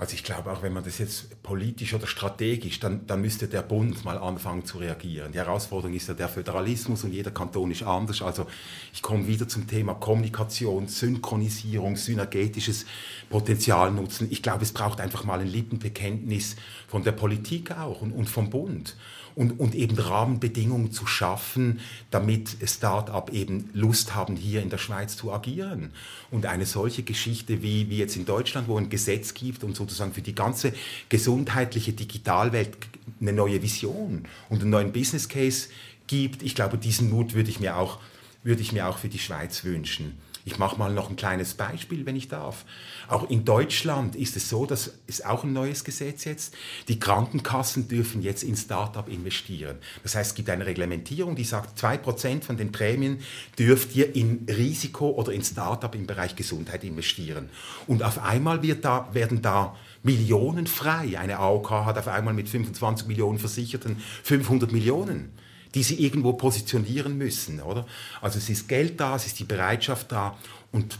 [0.00, 3.60] Also ich glaube auch, wenn man das jetzt politisch oder strategisch, dann, dann müsste der
[3.60, 5.32] Bund mal anfangen zu reagieren.
[5.32, 8.22] Die Herausforderung ist ja der Föderalismus und jeder Kanton ist anders.
[8.22, 8.46] Also
[8.94, 12.86] ich komme wieder zum Thema Kommunikation, Synchronisierung, synergetisches
[13.28, 14.28] Potenzial nutzen.
[14.30, 16.56] Ich glaube, es braucht einfach mal ein Lippenbekenntnis
[16.88, 18.96] von der Politik auch und, und vom Bund
[19.34, 25.16] und, und eben Rahmenbedingungen zu schaffen, damit Start-up eben Lust haben, hier in der Schweiz
[25.16, 25.92] zu agieren.
[26.30, 30.12] Und eine solche Geschichte wie, wie jetzt in Deutschland, wo ein Gesetz gibt und sozusagen
[30.12, 30.72] für die ganze
[31.08, 32.76] gesundheitliche Digitalwelt
[33.20, 35.68] eine neue Vision und einen neuen Business Case
[36.06, 37.98] gibt, ich glaube, diesen Mut würde ich mir auch,
[38.42, 40.18] würde ich mir auch für die Schweiz wünschen.
[40.50, 42.64] Ich mache mal noch ein kleines Beispiel, wenn ich darf.
[43.06, 46.56] Auch in Deutschland ist es so, das ist auch ein neues Gesetz jetzt.
[46.88, 49.78] Die Krankenkassen dürfen jetzt in Start-up investieren.
[50.02, 53.20] Das heißt, es gibt eine Reglementierung, die sagt, 2% von den Prämien
[53.60, 57.48] dürft ihr in Risiko oder in Start-up im Bereich Gesundheit investieren.
[57.86, 61.16] Und auf einmal wird da, werden da Millionen frei.
[61.16, 65.30] Eine AOK hat auf einmal mit 25 Millionen Versicherten 500 Millionen
[65.74, 67.86] die sie irgendwo positionieren müssen, oder?
[68.20, 70.36] Also es ist Geld da, es ist die Bereitschaft da
[70.72, 70.98] und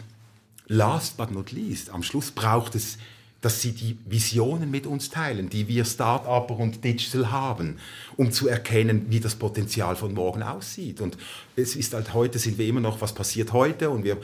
[0.67, 2.99] last but not least, am Schluss braucht es,
[3.41, 7.79] dass sie die Visionen mit uns teilen, die wir Start-Upper und Digital haben,
[8.17, 11.01] um zu erkennen, wie das Potenzial von morgen aussieht.
[11.01, 11.17] Und
[11.57, 14.19] es ist halt heute, sind wir immer noch, was passiert heute und wir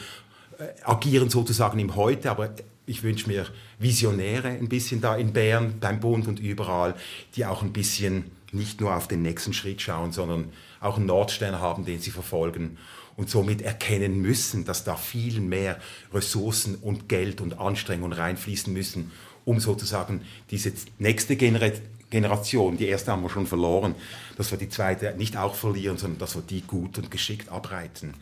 [0.59, 2.51] äh, agieren sozusagen im Heute, aber
[2.85, 3.47] ich wünsche mir
[3.79, 6.95] Visionäre ein bisschen da in Bern, beim Bund und überall,
[7.35, 11.61] die auch ein bisschen nicht nur auf den nächsten Schritt schauen, sondern auch einen Nordstern
[11.61, 12.79] haben, den sie verfolgen
[13.17, 15.79] und somit erkennen müssen, dass da viel mehr
[16.13, 19.11] Ressourcen und Geld und Anstrengungen reinfließen müssen,
[19.45, 23.95] um sozusagen diese nächste Generation, die erste haben wir schon verloren,
[24.37, 28.15] dass wir die zweite nicht auch verlieren, sondern dass wir die gut und geschickt abreiten.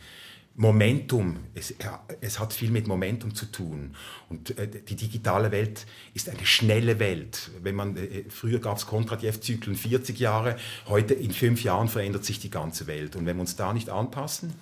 [0.57, 1.73] Momentum, es,
[2.21, 3.93] es, hat viel mit Momentum zu tun.
[4.29, 7.51] Und äh, die digitale Welt ist eine schnelle Welt.
[7.61, 10.55] Wenn man, äh, früher gab es Kontradjev-Zyklen 40 Jahre,
[10.87, 13.17] heute in fünf Jahren verändert sich die ganze Welt.
[13.17, 14.53] Und wenn wir uns da nicht anpassen,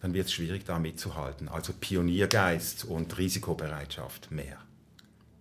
[0.00, 1.48] dann wird es schwierig, da mitzuhalten.
[1.48, 4.56] Also Pioniergeist und Risikobereitschaft mehr.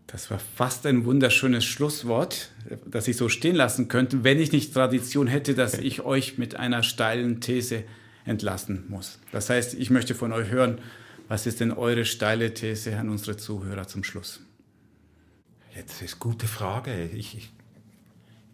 [0.07, 2.51] Das war fast ein wunderschönes Schlusswort,
[2.85, 6.57] das ich so stehen lassen könnte, wenn ich nicht Tradition hätte, dass ich euch mit
[6.57, 7.85] einer steilen These
[8.25, 9.19] entlassen muss.
[9.31, 10.79] Das heißt, ich möchte von euch hören,
[11.27, 14.41] was ist denn eure steile These an unsere Zuhörer zum Schluss?
[15.75, 17.09] Jetzt ist gute Frage.
[17.13, 17.51] Ich, ich,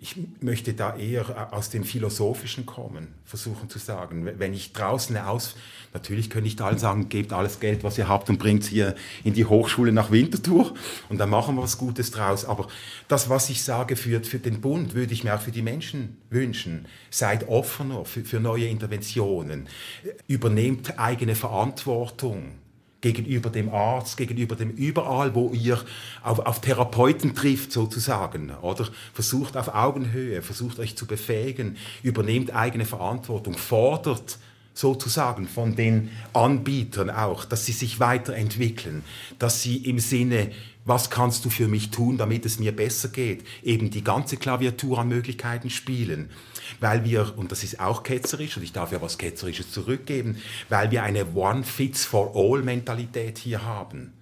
[0.04, 4.28] ich möchte da eher aus dem Philosophischen kommen, versuchen zu sagen.
[4.40, 5.56] Wenn ich draußen aus,
[5.94, 8.70] natürlich könnte ich da allen sagen, gebt alles Geld, was ihr habt und bringt es
[8.70, 10.74] hier in die Hochschule nach Winterthur
[11.10, 12.46] und dann machen wir was Gutes draus.
[12.46, 12.68] Aber
[13.08, 16.18] das, was ich sage für, für den Bund, würde ich mir auch für die Menschen
[16.32, 16.88] wünschen.
[17.12, 19.68] Seid offener für, für neue Interventionen.
[20.28, 22.54] Übernehmt eigene Verantwortung
[23.02, 25.80] gegenüber dem Arzt, gegenüber dem überall, wo ihr
[26.24, 28.88] auf, auf Therapeuten trifft sozusagen, oder?
[29.14, 34.38] Versucht auf Augenhöhe, versucht euch zu befähigen, übernehmt eigene Verantwortung, fordert
[34.74, 39.04] sozusagen von den Anbietern auch, dass sie sich weiterentwickeln,
[39.38, 40.52] dass sie im Sinne,
[40.86, 45.00] was kannst du für mich tun, damit es mir besser geht, eben die ganze Klaviatur
[45.00, 46.30] an Möglichkeiten spielen
[46.80, 50.38] weil wir, und das ist auch ketzerisch, und ich darf ja was Ketzerisches zurückgeben,
[50.70, 54.14] weil wir eine One-Fits-for-All-Mentalität hier haben.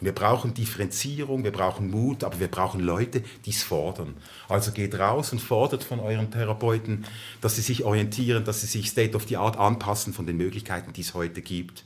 [0.00, 4.14] Und wir brauchen Differenzierung, wir brauchen Mut, aber wir brauchen Leute, die es fordern.
[4.48, 7.04] Also geht raus und fordert von euren Therapeuten,
[7.40, 10.92] dass sie sich orientieren, dass sie sich State of the Art anpassen von den Möglichkeiten,
[10.92, 11.84] die es heute gibt,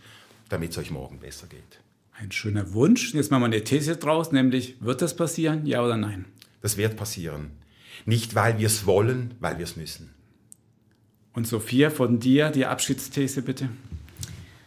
[0.49, 1.86] damit es euch morgen besser geht.
[2.19, 3.13] Ein schöner Wunsch.
[3.13, 6.25] Jetzt machen wir eine These draus, nämlich wird das passieren, ja oder nein?
[6.63, 7.51] Das wird passieren.
[8.07, 10.15] Nicht, weil wir es wollen, weil wir es müssen.
[11.35, 13.69] Und Sophia, von dir die Abschiedsthese bitte.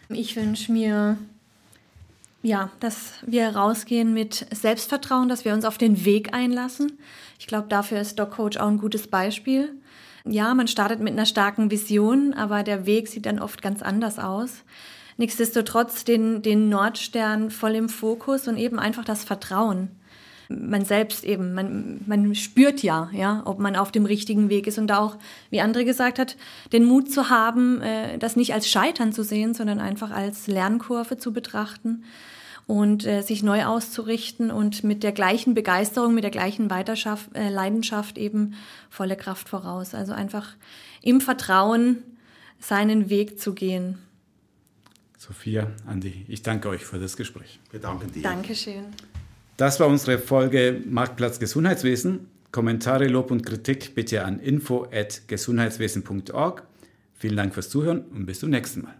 [0.09, 1.17] Ich wünsche mir,
[2.43, 6.99] ja, dass wir rausgehen mit Selbstvertrauen, dass wir uns auf den Weg einlassen.
[7.39, 9.69] Ich glaube, dafür ist Doc Coach auch ein gutes Beispiel.
[10.23, 14.19] Ja, man startet mit einer starken Vision, aber der Weg sieht dann oft ganz anders
[14.19, 14.63] aus.
[15.19, 19.89] Nichtsdestotrotz den, den Nordstern voll im Fokus und eben einfach das Vertrauen
[20.49, 24.79] man selbst eben, man, man spürt ja, ja, ob man auf dem richtigen Weg ist
[24.79, 25.15] und auch,
[25.51, 26.37] wie André gesagt hat,
[26.73, 31.17] den Mut zu haben, äh, das nicht als Scheitern zu sehen, sondern einfach als Lernkurve
[31.17, 32.03] zu betrachten
[32.65, 37.49] und äh, sich neu auszurichten und mit der gleichen Begeisterung, mit der gleichen Weiterschaft, äh,
[37.49, 38.55] Leidenschaft eben
[38.89, 39.93] volle Kraft voraus.
[39.93, 40.55] Also einfach
[41.03, 42.01] im Vertrauen
[42.59, 43.99] seinen Weg zu gehen.
[45.29, 47.59] Sophia, Andi, ich danke euch für das Gespräch.
[47.69, 48.23] Wir danken dir.
[48.23, 48.85] Dankeschön.
[49.57, 52.25] Das war unsere Folge Marktplatz Gesundheitswesen.
[52.51, 56.63] Kommentare, Lob und Kritik bitte an info@gesundheitswesen.org.
[57.13, 58.95] Vielen Dank fürs Zuhören und bis zum nächsten Mal.